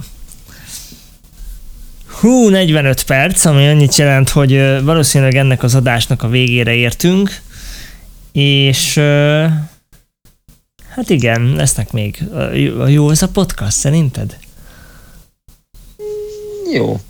Hú, 2.06 2.48
45 2.48 3.04
perc, 3.04 3.44
ami 3.44 3.68
annyit 3.68 3.96
jelent, 3.96 4.28
hogy 4.28 4.82
valószínűleg 4.82 5.34
ennek 5.34 5.62
az 5.62 5.74
adásnak 5.74 6.22
a 6.22 6.28
végére 6.28 6.72
értünk, 6.72 7.40
és 8.32 8.96
uh, 8.96 9.46
Hát 10.96 11.10
igen, 11.10 11.52
lesznek 11.56 11.92
még. 11.92 12.24
Jó 12.86 13.10
ez 13.10 13.22
a 13.22 13.28
podcast, 13.28 13.76
szerinted? 13.76 14.36
Jó. 16.72 17.00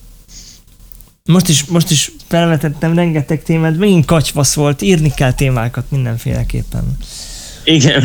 Most 1.25 1.49
is, 1.49 1.65
most 1.65 1.91
is 1.91 2.13
felvetettem 2.29 2.95
rengeteg 2.95 3.43
témát, 3.43 3.79
megint 3.79 4.05
kacsvasz 4.05 4.55
volt, 4.55 4.83
írni 4.83 5.13
kell 5.15 5.33
témákat 5.33 5.85
mindenféleképpen. 5.89 6.97
Igen. 7.65 8.03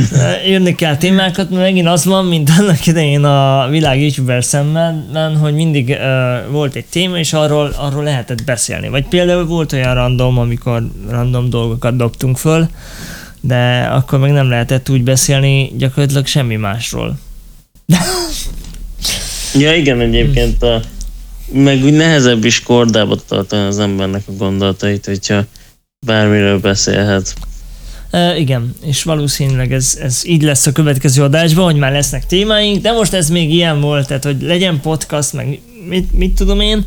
Írni 0.48 0.76
kell 0.76 0.98
témákat, 0.98 1.50
mert 1.50 1.62
megint 1.62 1.88
az 1.88 2.06
van, 2.06 2.26
mint 2.26 2.50
annak 2.60 2.86
idején 2.86 3.24
a 3.24 3.68
világ 3.70 4.02
youtuber 4.02 4.44
szemben, 4.44 5.38
hogy 5.40 5.54
mindig 5.54 5.90
uh, 5.90 6.52
volt 6.52 6.76
egy 6.76 6.86
téma, 6.86 7.18
és 7.18 7.34
arról, 7.34 7.74
arról 7.78 8.04
lehetett 8.04 8.44
beszélni. 8.44 8.90
Vagy 8.90 9.08
például 9.08 9.46
volt 9.46 9.74
olyan 9.74 9.94
random, 9.94 10.38
amikor 10.38 10.88
random 11.10 11.50
dolgokat 11.50 11.96
dobtunk 11.96 12.38
föl, 12.38 12.68
de 13.42 13.88
akkor 13.92 14.20
meg 14.20 14.32
nem 14.32 14.50
lehetett 14.50 14.90
úgy 14.90 15.04
beszélni 15.04 15.72
gyakorlatilag 15.78 16.26
semmi 16.26 16.56
másról. 16.56 17.20
ja 19.54 19.76
igen, 19.76 20.00
egyébként 20.00 20.64
a, 20.64 20.82
meg 21.52 21.84
úgy 21.84 21.94
nehezebb 21.94 22.46
is 22.46 22.64
kordába 22.64 23.16
tartani 23.28 23.68
az 23.68 23.80
embernek 23.80 24.24
a 24.28 24.32
gondolatait, 24.32 25.06
hogyha 25.06 25.46
bármiről 26.06 26.60
beszélhet. 26.60 27.34
Uh, 28.14 28.40
igen, 28.40 28.76
és 28.84 29.04
valószínűleg 29.04 29.74
ez, 29.74 29.98
ez 30.02 30.22
így 30.26 30.42
lesz 30.42 30.66
a 30.66 30.72
következő 30.72 31.24
adásban, 31.24 31.64
hogy 31.64 31.76
már 31.76 31.92
lesznek 31.92 32.26
témáink, 32.26 32.82
de 32.82 32.92
most 32.92 33.14
ez 33.14 33.30
még 33.30 33.54
ilyen 33.54 33.82
volt, 33.82 34.08
tehát 34.08 34.24
hogy 34.24 34.42
legyen 34.42 34.80
podcast, 34.82 35.34
meg 35.34 35.60
mit, 35.88 36.14
mit 36.14 36.34
tudom 36.34 36.60
én. 36.60 36.86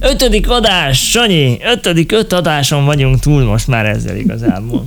Ötödik 0.00 0.50
adás, 0.50 1.10
Sanyi, 1.10 1.58
ötödik 1.64 2.12
öt 2.12 2.32
adáson 2.32 2.84
vagyunk 2.84 3.20
túl 3.20 3.44
most 3.44 3.66
már 3.66 3.86
ezzel 3.86 4.16
igazából. 4.16 4.86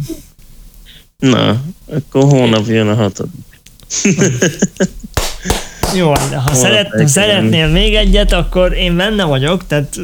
Na, 1.17 1.61
akkor 1.85 2.23
hónap 2.23 2.67
jön 2.67 2.87
a 2.87 2.95
hatodik. 2.95 3.61
Jó, 5.95 6.13
de 6.29 6.35
ha, 6.35 6.53
szeret, 6.53 6.89
ha 6.89 7.07
szeretnél 7.07 7.67
még 7.67 7.95
egyet, 7.95 8.33
akkor 8.33 8.73
én 8.73 8.95
benne 8.95 9.23
vagyok, 9.23 9.67
tehát 9.67 9.99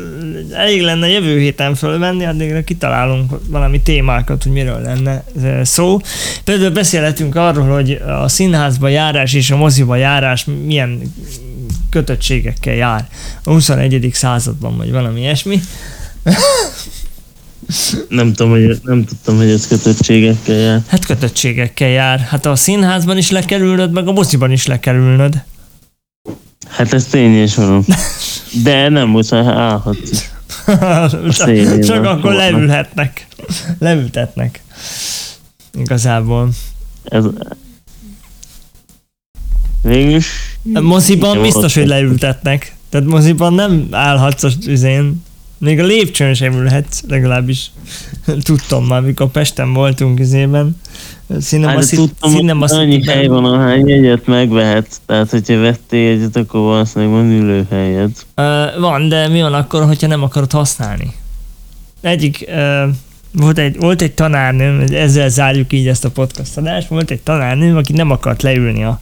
elég 0.51 0.81
lenne 0.81 1.07
jövő 1.07 1.39
héten 1.39 1.75
fölvenni, 1.75 2.25
addigra 2.25 2.63
kitalálunk 2.63 3.31
valami 3.47 3.81
témákat, 3.81 4.43
hogy 4.43 4.51
miről 4.51 4.81
lenne 4.81 5.23
szó. 5.63 5.99
Például 6.43 6.71
beszélhetünk 6.71 7.35
arról, 7.35 7.67
hogy 7.67 7.91
a 7.91 8.27
színházba 8.27 8.87
járás 8.87 9.33
és 9.33 9.51
a 9.51 9.57
moziba 9.57 9.95
járás 9.95 10.45
milyen 10.65 11.01
kötöttségekkel 11.89 12.73
jár 12.73 13.07
a 13.43 13.49
21. 13.49 14.09
században, 14.13 14.77
vagy 14.77 14.91
valami 14.91 15.19
ilyesmi. 15.19 15.59
Nem, 18.07 18.33
tudom, 18.33 18.51
hogy, 18.51 18.79
nem 18.83 19.05
tudtam, 19.05 19.37
hogy 19.37 19.49
ez 19.49 19.67
kötöttségekkel 19.67 20.55
jár. 20.55 20.81
Hát 20.87 21.05
kötöttségekkel 21.05 21.87
jár. 21.87 22.19
Hát 22.19 22.45
a 22.45 22.55
színházban 22.55 23.17
is 23.17 23.31
le 23.31 23.41
kell 23.41 23.59
ülnöd, 23.59 23.91
meg 23.91 24.07
a 24.07 24.11
moziban 24.11 24.51
is 24.51 24.65
le 24.65 24.79
kell 24.79 24.95
ülnöd. 24.95 25.43
Hát 26.69 26.93
ez 26.93 27.05
tény 27.05 27.33
és 27.33 27.55
való. 27.55 27.83
De 28.63 28.89
nem 28.89 29.07
muszáj, 29.07 29.45
állhatsz 29.45 30.11
is. 30.11 30.19
csak, 31.37 31.79
csak 31.79 32.05
akkor 32.05 32.33
leülhetnek. 32.33 33.27
Leültetnek. 33.79 34.61
Igazából. 35.73 36.49
Ez... 37.03 37.23
Végülis... 39.81 40.57
Moziban 40.63 41.41
biztos, 41.41 41.73
hogy 41.73 41.87
leültetnek. 41.87 42.75
Tehát 42.89 43.07
moziban 43.07 43.53
nem 43.53 43.87
állhatsz 43.91 44.43
az 44.43 44.55
üzén. 44.67 45.23
Még 45.61 45.79
a 45.79 45.85
lépcsőn 45.85 46.33
sem 46.33 46.53
ülhetsz, 46.53 47.01
legalábbis 47.07 47.71
tudtam 48.43 48.85
már, 48.85 49.01
mikor 49.01 49.27
Pesten 49.31 49.73
voltunk 49.73 50.19
izében. 50.19 50.75
Cinema, 51.41 51.71
hát, 51.71 51.89
tudtam, 51.89 52.31
cinema 52.31 52.65
annyi 52.65 53.05
hely 53.05 53.27
van, 53.27 53.45
ahány 53.45 53.87
jegyet 53.87 54.25
megvehetsz. 54.25 54.99
Tehát, 55.05 55.29
hogyha 55.29 55.59
vettél 55.59 56.09
jegyet, 56.09 56.35
akkor 56.35 56.61
valószínűleg 56.61 57.13
van 57.13 57.31
ülőhelyed. 57.31 58.11
Uh, 58.37 58.79
van, 58.79 59.09
de 59.09 59.27
mi 59.27 59.41
van 59.41 59.53
akkor, 59.53 59.85
hogyha 59.85 60.07
nem 60.07 60.23
akarod 60.23 60.51
használni? 60.51 61.13
Egyik, 62.01 62.45
uh, 62.47 62.95
volt 63.31 63.57
egy, 63.57 63.77
volt 63.79 64.01
egy 64.01 64.13
tanárnőm, 64.13 64.83
ezzel 64.91 65.29
zárjuk 65.29 65.73
így 65.73 65.87
ezt 65.87 66.05
a 66.05 66.11
podcast 66.11 66.57
adást, 66.57 66.87
volt 66.87 67.11
egy 67.11 67.21
tanárnőm, 67.21 67.77
aki 67.77 67.93
nem 67.93 68.11
akart 68.11 68.41
leülni 68.41 68.83
a 68.83 69.01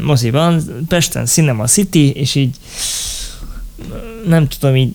moziban, 0.00 0.62
Pesten 0.88 1.24
Cinema 1.24 1.64
City, 1.64 2.10
és 2.10 2.34
így 2.34 2.56
nem 4.26 4.48
tudom 4.48 4.76
így, 4.76 4.94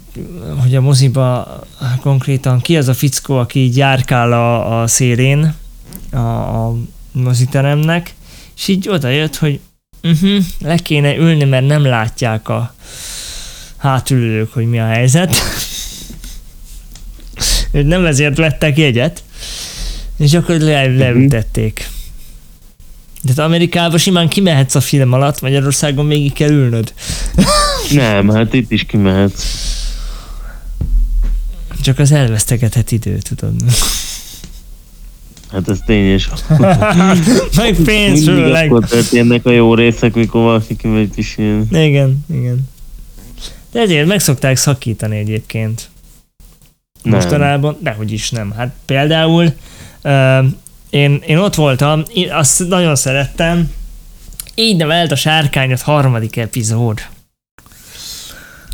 hogy 0.62 0.76
a 0.76 0.82
moziba 0.82 1.60
konkrétan 2.02 2.60
ki 2.62 2.78
az 2.78 2.88
a 2.88 2.94
fickó, 2.94 3.38
aki 3.38 3.60
így 3.60 3.78
járkál 3.78 4.34
a, 4.34 4.82
a 4.82 4.88
szélén, 4.88 5.54
a, 6.12 6.18
a 6.18 6.76
moziteremnek, 7.12 8.14
és 8.58 8.68
így 8.68 8.90
oda 8.90 9.10
jött, 9.10 9.36
hogy 9.36 9.60
uh-huh, 10.04 10.44
le 10.60 10.78
kéne 10.78 11.16
ülni, 11.16 11.44
mert 11.44 11.66
nem 11.66 11.86
látják 11.86 12.50
a 12.50 12.74
hátülők, 13.78 14.54
hogy 14.54 14.66
mi 14.66 14.80
a 14.80 14.86
helyzet. 14.86 15.36
nem 17.72 18.06
ezért 18.06 18.38
vettek 18.38 18.78
jegyet, 18.78 19.24
és 20.18 20.34
akkor 20.34 20.56
le, 20.56 20.86
leültették. 20.86 21.90
De 23.22 23.44
Amerikában 23.44 23.98
simán 23.98 24.28
kimehetsz 24.28 24.76
a 24.76 24.82
film 24.82 25.14
alatt, 25.14 25.42
Magyarországon 25.42 26.08
végig 26.08 26.34
kell 26.34 26.50
ülnöd. 26.50 26.94
Nem, 27.94 28.30
hát 28.30 28.54
itt 28.54 28.72
is 28.72 28.84
kimehetsz. 28.84 29.46
Csak 31.82 32.00
az 32.00 32.12
elvesztegethet 32.12 32.92
időt, 32.92 33.30
tudod. 33.36 33.54
Hát 35.52 35.70
ez 35.70 35.80
tényes. 35.86 36.30
Meg 37.58 37.76
pénz 37.84 38.24
főleg. 38.24 38.66
Akkor 38.66 38.88
történnek 38.88 39.46
a 39.46 39.52
jó 39.52 39.74
részek, 39.76 40.14
mikor 40.14 40.42
valaki 40.42 40.76
kimegy 40.76 41.10
pisilni. 41.10 41.86
Igen, 41.86 42.26
igen. 42.34 42.70
De 43.72 43.80
ezért 43.80 44.08
meg 44.08 44.20
szokták 44.20 44.58
szakítani 44.58 45.18
egyébként. 45.18 45.90
Nem. 47.04 47.14
Mostanában, 47.14 47.78
dehogy 47.80 48.12
is 48.12 48.30
nem. 48.30 48.52
Hát 48.52 48.74
például 48.86 49.54
uh, 50.04 50.46
én, 50.90 51.22
én 51.26 51.38
ott 51.38 51.56
voltam, 51.56 52.04
én 52.14 52.32
azt 52.32 52.68
nagyon 52.68 52.96
szerettem, 52.96 53.72
így 54.56 54.76
nevelt 54.76 55.12
a 55.12 55.16
sárkányot 55.16 55.82
harmadik 55.82 56.38
epizód. 56.38 57.02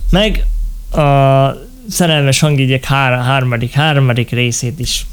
Meg 0.10 0.45
a 0.91 1.68
szerelmes 1.89 2.39
hangígyek 2.39 2.86
hár, 2.86 3.26
harmadik, 3.26 3.76
harmadik 3.76 4.30
részét 4.30 4.80
is 4.80 5.05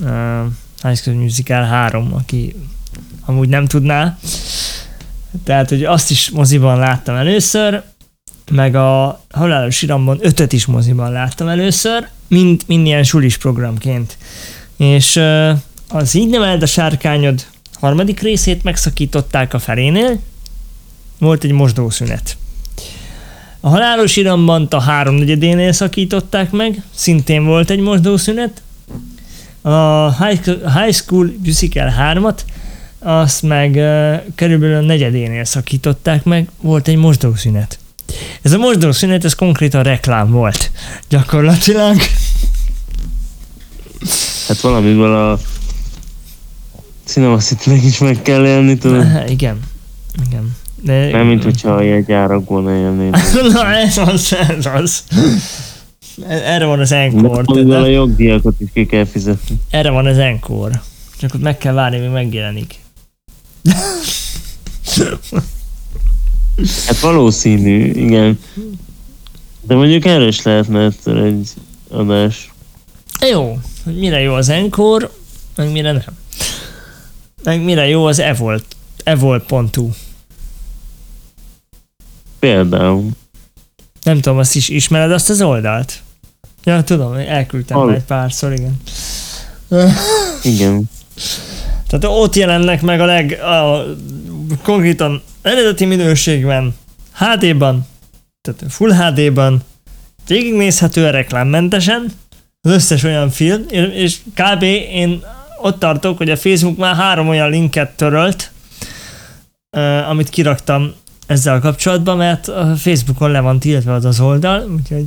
uh, 0.00 0.08
High 0.82 0.96
School 0.96 1.16
Musical 1.16 1.64
3, 1.64 2.14
aki 2.14 2.54
amúgy 3.24 3.48
nem 3.48 3.66
tudná. 3.66 4.18
Tehát, 5.44 5.68
hogy 5.68 5.84
azt 5.84 6.10
is 6.10 6.30
moziban 6.30 6.78
láttam 6.78 7.14
először, 7.14 7.82
meg 8.50 8.74
a 8.74 9.20
Halálos 9.30 9.82
Iramban 9.82 10.18
ötöt 10.20 10.52
is 10.52 10.66
moziban 10.66 11.12
láttam 11.12 11.48
először, 11.48 12.08
mind, 12.28 12.62
mind 12.66 12.86
ilyen 12.86 13.04
sulis 13.04 13.38
programként. 13.38 14.16
És 14.76 15.16
uh, 15.16 15.58
az 15.88 16.14
így 16.14 16.28
neveld 16.28 16.62
a 16.62 16.66
sárkányod 16.66 17.46
harmadik 17.72 18.20
részét 18.20 18.62
megszakították 18.62 19.54
a 19.54 19.58
felénél, 19.58 20.20
volt 21.18 21.44
egy 21.44 21.52
mosdószünet. 21.52 22.36
A 23.64 23.68
halálos 23.68 24.16
iramban 24.16 24.66
a 24.70 24.80
háromnegyedénél 24.80 25.72
szakították 25.72 26.50
meg, 26.50 26.82
szintén 26.94 27.44
volt 27.44 27.70
egy 27.70 27.78
mosdószünet, 27.78 28.62
a 29.62 30.24
High 30.78 30.92
School 30.92 31.32
Musical 31.44 31.92
3-at, 31.98 32.38
azt 32.98 33.42
meg 33.42 33.74
uh, 33.74 34.14
körülbelül 34.34 34.76
a 34.76 34.80
negyedénél 34.80 35.44
szakították 35.44 36.24
meg, 36.24 36.48
volt 36.60 36.88
egy 36.88 36.96
mosdószünet. 36.96 37.78
Ez 38.42 38.52
a 38.52 38.58
mosdószünet, 38.58 39.24
ez 39.24 39.34
konkrétan 39.34 39.82
reklám 39.82 40.30
volt, 40.30 40.70
gyakorlatilag. 41.08 41.96
Hát 44.48 44.60
valamiből 44.60 45.14
a 45.14 45.38
Cinema 47.04 47.36
city 47.36 47.86
is 47.86 47.98
meg 47.98 48.22
kell 48.22 48.46
élni, 48.46 48.78
tudod? 48.78 49.06
Igen, 49.28 49.60
igen. 50.26 50.56
De... 50.84 51.10
Nem, 51.10 51.26
mint 51.26 51.44
hogyha 51.44 51.74
a 51.74 51.80
jegyárakból 51.80 52.70
élnél. 52.70 53.10
Na, 53.52 53.74
ez 53.74 53.98
az, 53.98 54.36
ez 54.48 54.66
az. 54.66 55.04
Erre 56.28 56.64
van 56.64 56.80
az 56.80 56.92
enkor. 56.92 57.44
De 57.44 57.76
a 57.78 57.86
jogdíjakat 57.86 58.54
is 58.58 58.68
ki 58.72 58.86
kell 58.86 59.04
fizetni. 59.04 59.56
Erre 59.70 59.90
van 59.90 60.06
az 60.06 60.18
enkor. 60.18 60.70
Csak 61.18 61.34
ott 61.34 61.42
meg 61.42 61.58
kell 61.58 61.72
várni, 61.72 61.98
míg 61.98 62.10
megjelenik. 62.10 62.74
hát 66.86 66.98
valószínű, 67.00 67.84
igen. 67.84 68.38
De 69.62 69.74
mondjuk 69.74 70.04
erre 70.04 70.26
is 70.26 70.42
lehetne 70.42 70.84
egyszer 70.84 71.16
egy 71.16 71.50
adás. 71.90 72.52
Jó, 73.30 73.58
hogy 73.84 73.98
mire 73.98 74.20
jó 74.20 74.32
az 74.32 74.48
enkor, 74.48 75.12
meg 75.56 75.72
mire 75.72 75.92
nem. 75.92 76.02
Meg 77.42 77.64
mire 77.64 77.88
jó 77.88 78.04
az 78.04 78.18
evol, 78.18 78.60
evol.hu. 79.04 79.90
Például. 82.44 83.10
Nem 84.02 84.20
tudom, 84.20 84.38
azt 84.38 84.54
is 84.54 84.68
ismered 84.68 85.12
azt 85.12 85.30
az 85.30 85.42
oldalt? 85.42 86.02
Ja, 86.64 86.82
tudom, 86.82 87.12
elküldtem 87.14 87.78
Al- 87.78 87.94
egy 87.94 88.02
párszor, 88.02 88.52
igen. 88.52 88.80
Igen. 90.42 90.90
Tehát 91.86 92.04
ott 92.04 92.34
jelennek 92.34 92.82
meg 92.82 93.00
a 93.00 93.04
leg... 93.04 93.32
A, 93.32 93.84
konkrétan 94.62 95.22
eredeti 95.42 95.84
minőségben, 95.84 96.74
HD-ban, 97.12 97.86
tehát 98.40 98.72
Full 98.72 98.92
HD-ban, 98.92 99.62
végignézhető 100.26 101.10
reklámmentesen, 101.10 102.12
az 102.60 102.70
összes 102.70 103.02
olyan 103.02 103.30
film, 103.30 103.64
és 103.92 104.18
kb. 104.34 104.62
én 104.92 105.22
ott 105.60 105.78
tartok, 105.78 106.16
hogy 106.16 106.30
a 106.30 106.36
Facebook 106.36 106.76
már 106.76 106.94
három 106.94 107.28
olyan 107.28 107.50
linket 107.50 107.96
törölt, 107.96 108.50
amit 110.08 110.28
kiraktam 110.28 110.94
ezzel 111.26 111.60
kapcsolatban, 111.60 112.16
mert 112.16 112.48
a 112.48 112.76
Facebookon 112.76 113.30
le 113.30 113.40
van 113.40 113.58
tiltva 113.58 113.94
az 113.94 114.04
az 114.04 114.20
oldal, 114.20 114.70
úgyhogy 114.78 115.04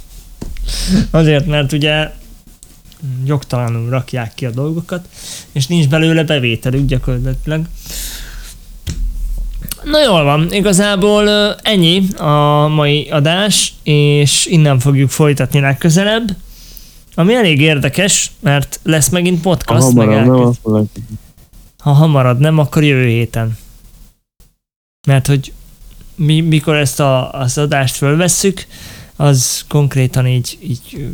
azért, 1.10 1.46
mert 1.46 1.72
ugye 1.72 2.10
jogtalanul 3.24 3.90
rakják 3.90 4.34
ki 4.34 4.46
a 4.46 4.50
dolgokat, 4.50 5.08
és 5.52 5.66
nincs 5.66 5.88
belőle 5.88 6.24
bevételük 6.24 6.86
gyakorlatilag. 6.86 7.64
Na 9.84 10.02
jól 10.02 10.24
van, 10.24 10.52
igazából 10.52 11.54
ennyi 11.62 12.02
a 12.16 12.68
mai 12.68 13.08
adás, 13.10 13.74
és 13.82 14.46
innen 14.46 14.78
fogjuk 14.78 15.10
folytatni 15.10 15.60
legközelebb. 15.60 16.36
ami 17.14 17.34
elég 17.34 17.60
érdekes, 17.60 18.30
mert 18.40 18.80
lesz 18.82 19.08
megint 19.08 19.42
Ha 19.42 19.50
podcast, 19.50 19.92
meg 19.92 20.08
nem, 20.08 20.30
akkor 20.30 20.84
Ha 21.78 21.90
hamarad 21.90 22.38
nem, 22.38 22.58
akkor 22.58 22.82
jövő 22.82 23.06
héten. 23.06 23.58
Mert 25.04 25.26
hogy 25.26 25.52
mi, 26.14 26.40
mikor 26.40 26.76
ezt 26.76 27.00
a, 27.00 27.32
az 27.32 27.58
adást 27.58 27.96
fölvesszük, 27.96 28.66
az 29.16 29.64
konkrétan 29.68 30.26
így, 30.26 30.58
így, 30.62 31.12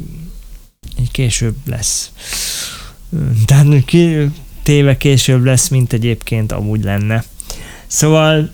így 1.00 1.10
később 1.10 1.56
lesz. 1.66 2.12
Tehát 3.44 3.84
ki, 3.84 4.30
téve 4.62 4.96
később 4.96 5.44
lesz, 5.44 5.68
mint 5.68 5.92
egyébként 5.92 6.52
amúgy 6.52 6.84
lenne. 6.84 7.24
Szóval 7.86 8.50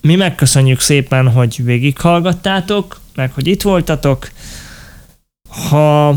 mi 0.00 0.14
megköszönjük 0.14 0.80
szépen, 0.80 1.28
hogy 1.28 1.64
végighallgattátok, 1.64 3.00
meg 3.14 3.32
hogy 3.32 3.46
itt 3.46 3.62
voltatok. 3.62 4.30
Ha 5.68 6.16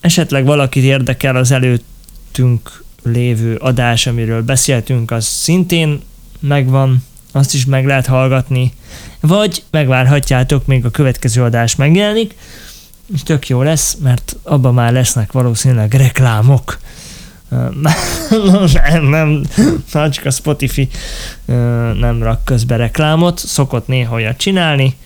esetleg 0.00 0.44
valakit 0.44 0.84
érdekel 0.84 1.36
az 1.36 1.50
előttünk 1.50 2.84
lévő 3.02 3.54
adás, 3.54 4.06
amiről 4.06 4.42
beszéltünk, 4.42 5.10
az 5.10 5.24
szintén 5.24 6.00
megvan, 6.38 7.04
azt 7.32 7.54
is 7.54 7.64
meg 7.64 7.86
lehet 7.86 8.06
hallgatni, 8.06 8.72
vagy 9.20 9.62
megvárhatjátok, 9.70 10.66
még 10.66 10.84
a 10.84 10.90
következő 10.90 11.42
adás 11.42 11.76
megjelenik, 11.76 12.34
és 13.14 13.22
tök 13.22 13.48
jó 13.48 13.62
lesz, 13.62 13.96
mert 14.02 14.36
abban 14.42 14.74
már 14.74 14.92
lesznek 14.92 15.32
valószínűleg 15.32 15.94
reklámok. 15.94 16.78
nem, 18.72 19.02
nem, 19.02 19.42
Nagyka 19.92 20.30
Spotify 20.30 20.88
nem 21.98 22.22
rak 22.22 22.44
közbe 22.44 22.76
reklámot, 22.76 23.38
szokott 23.38 23.86
néha 23.86 24.14
olyat 24.14 24.36
csinálni, 24.36 24.96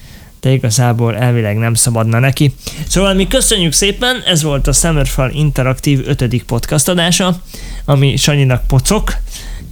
de 0.40 0.50
igazából 0.50 1.16
elvileg 1.16 1.56
nem 1.56 1.74
szabadna 1.74 2.18
neki. 2.18 2.54
Szóval 2.88 3.14
mi 3.14 3.26
köszönjük 3.26 3.72
szépen, 3.72 4.22
ez 4.26 4.42
volt 4.42 4.66
a 4.66 4.72
Summerfall 4.72 5.30
Interaktív 5.30 6.08
5. 6.08 6.42
podcast 6.46 6.88
adása, 6.88 7.40
ami 7.84 8.16
Sanyinak 8.16 8.66
pocok, 8.66 9.12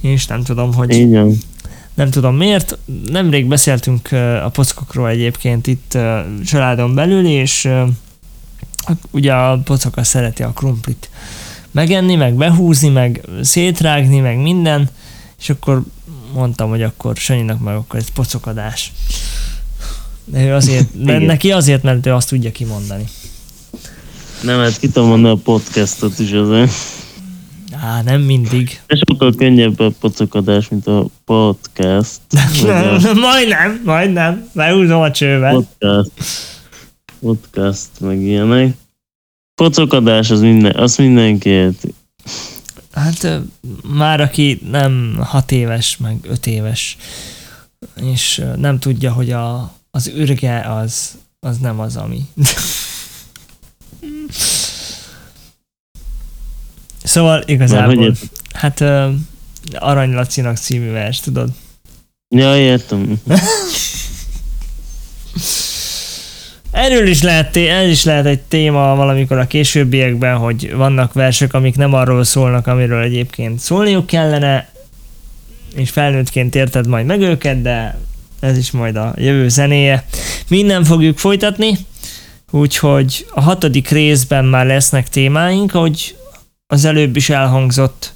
és 0.01 0.25
nem 0.25 0.43
tudom, 0.43 0.73
hogy 0.73 0.95
Igen. 0.95 1.37
Nem 1.93 2.09
tudom 2.09 2.35
miért. 2.35 2.77
Nemrég 3.05 3.45
beszéltünk 3.45 4.11
a 4.43 4.49
pockokról 4.53 5.09
egyébként 5.09 5.67
itt 5.67 5.97
családon 6.45 6.95
belül, 6.95 7.25
és 7.25 7.69
ugye 9.11 9.33
a 9.33 9.59
pocaka 9.63 10.03
szereti 10.03 10.43
a 10.43 10.51
krumplit 10.51 11.09
megenni, 11.71 12.15
meg 12.15 12.33
behúzni, 12.33 12.89
meg 12.89 13.21
szétrágni, 13.41 14.19
meg 14.19 14.37
minden, 14.37 14.89
és 15.39 15.49
akkor 15.49 15.83
mondtam, 16.33 16.69
hogy 16.69 16.83
akkor 16.83 17.15
Sanyinak 17.15 17.59
meg 17.59 17.75
akkor 17.75 17.99
ez 17.99 18.09
pocokadás. 18.13 18.91
De 20.25 20.43
ő 20.45 20.53
azért, 20.53 20.87
de 21.05 21.17
neki 21.17 21.51
azért, 21.51 21.83
mert 21.83 22.05
ő 22.05 22.13
azt 22.13 22.29
tudja 22.29 22.51
kimondani. 22.51 23.03
Nem, 24.41 24.59
hát 24.59 24.79
ki 24.79 24.89
tudom 24.89 25.09
mondani 25.09 25.33
a 25.33 25.41
podcastot 25.43 26.19
is 26.19 26.31
azért. 26.31 26.71
Á, 27.83 28.01
nem 28.01 28.21
mindig. 28.21 28.81
De 28.87 28.95
sokkal 28.95 29.33
könnyebb 29.37 29.79
a 29.79 29.91
pocokadás, 29.99 30.69
mint 30.69 30.87
a 30.87 31.05
podcast. 31.25 32.21
Vagy 32.61 32.69
a 32.69 32.97
Nem, 32.99 33.19
majdnem, 33.19 33.81
majdnem. 33.85 34.49
Behúzom 34.53 35.01
a 35.01 35.11
csővel. 35.11 35.53
podcast. 35.53 36.11
Podcast, 37.19 37.89
meg 37.99 38.21
ilyenek. 38.21 38.75
Pocokadás 39.55 40.29
az 40.29 40.41
minden, 40.41 40.75
azt 40.75 40.97
mindenki 40.97 41.49
érti. 41.49 41.93
Hát 42.91 43.41
már 43.83 44.21
aki 44.21 44.61
nem 44.71 45.17
hat 45.21 45.51
éves, 45.51 45.97
meg 45.97 46.17
öt 46.29 46.47
éves, 46.47 46.97
és 48.01 48.43
nem 48.55 48.79
tudja, 48.79 49.13
hogy 49.13 49.31
a, 49.31 49.73
az 49.91 50.07
ürge 50.07 50.59
az, 50.59 51.17
az 51.39 51.57
nem 51.57 51.79
az, 51.79 51.95
ami. 51.95 52.19
szóval 57.13 57.37
hogy 57.37 57.49
igazából, 57.49 58.03
érted? 58.03 58.29
hát 58.53 58.81
ö, 58.81 59.09
Arany 59.73 60.13
Lacinak 60.13 60.57
című 60.57 60.91
vers, 60.91 61.19
tudod? 61.19 61.49
Ja, 62.35 62.57
értem. 62.57 63.21
Erről 66.71 67.07
is 67.07 67.21
lehet, 67.21 67.57
ez 67.57 67.89
is 67.89 68.03
lehet 68.03 68.25
egy 68.25 68.39
téma 68.39 68.95
valamikor 68.95 69.37
a 69.37 69.47
későbbiekben, 69.47 70.37
hogy 70.37 70.73
vannak 70.75 71.13
versek, 71.13 71.53
amik 71.53 71.75
nem 71.75 71.93
arról 71.93 72.23
szólnak, 72.23 72.67
amiről 72.67 73.01
egyébként 73.01 73.59
szólniuk 73.59 74.05
kellene, 74.05 74.69
és 75.75 75.89
felnőttként 75.89 76.55
érted 76.55 76.87
majd 76.87 77.05
meg 77.05 77.21
őket, 77.21 77.61
de 77.61 77.97
ez 78.39 78.57
is 78.57 78.71
majd 78.71 78.95
a 78.95 79.13
jövő 79.17 79.49
zenéje. 79.49 80.05
Minden 80.47 80.83
fogjuk 80.83 81.17
folytatni, 81.17 81.77
úgyhogy 82.51 83.25
a 83.29 83.41
hatodik 83.41 83.89
részben 83.89 84.45
már 84.45 84.65
lesznek 84.65 85.09
témáink, 85.09 85.73
ahogy 85.73 86.15
az 86.67 86.85
előbb 86.85 87.15
is 87.15 87.29
elhangzott, 87.29 88.13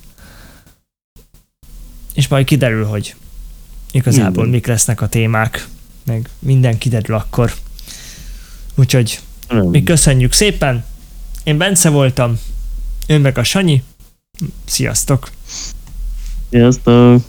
és 2.13 2.27
majd 2.27 2.45
kiderül, 2.45 2.85
hogy 2.85 3.15
igazából 3.91 4.31
Minden. 4.31 4.49
mik 4.49 4.65
lesznek 4.67 5.01
a 5.01 5.07
témák, 5.07 5.67
meg 6.05 6.29
minden 6.39 6.77
kiderül 6.77 7.15
akkor. 7.15 7.53
Úgyhogy 8.75 9.19
Nem. 9.47 9.65
mi 9.65 9.83
köszönjük 9.83 10.31
szépen. 10.31 10.85
Én 11.43 11.57
Bence 11.57 11.89
voltam, 11.89 12.39
ön 13.07 13.21
meg 13.21 13.37
a 13.37 13.43
Sanyi. 13.43 13.83
Sziasztok! 14.65 15.29
Sziasztok! 16.49 17.21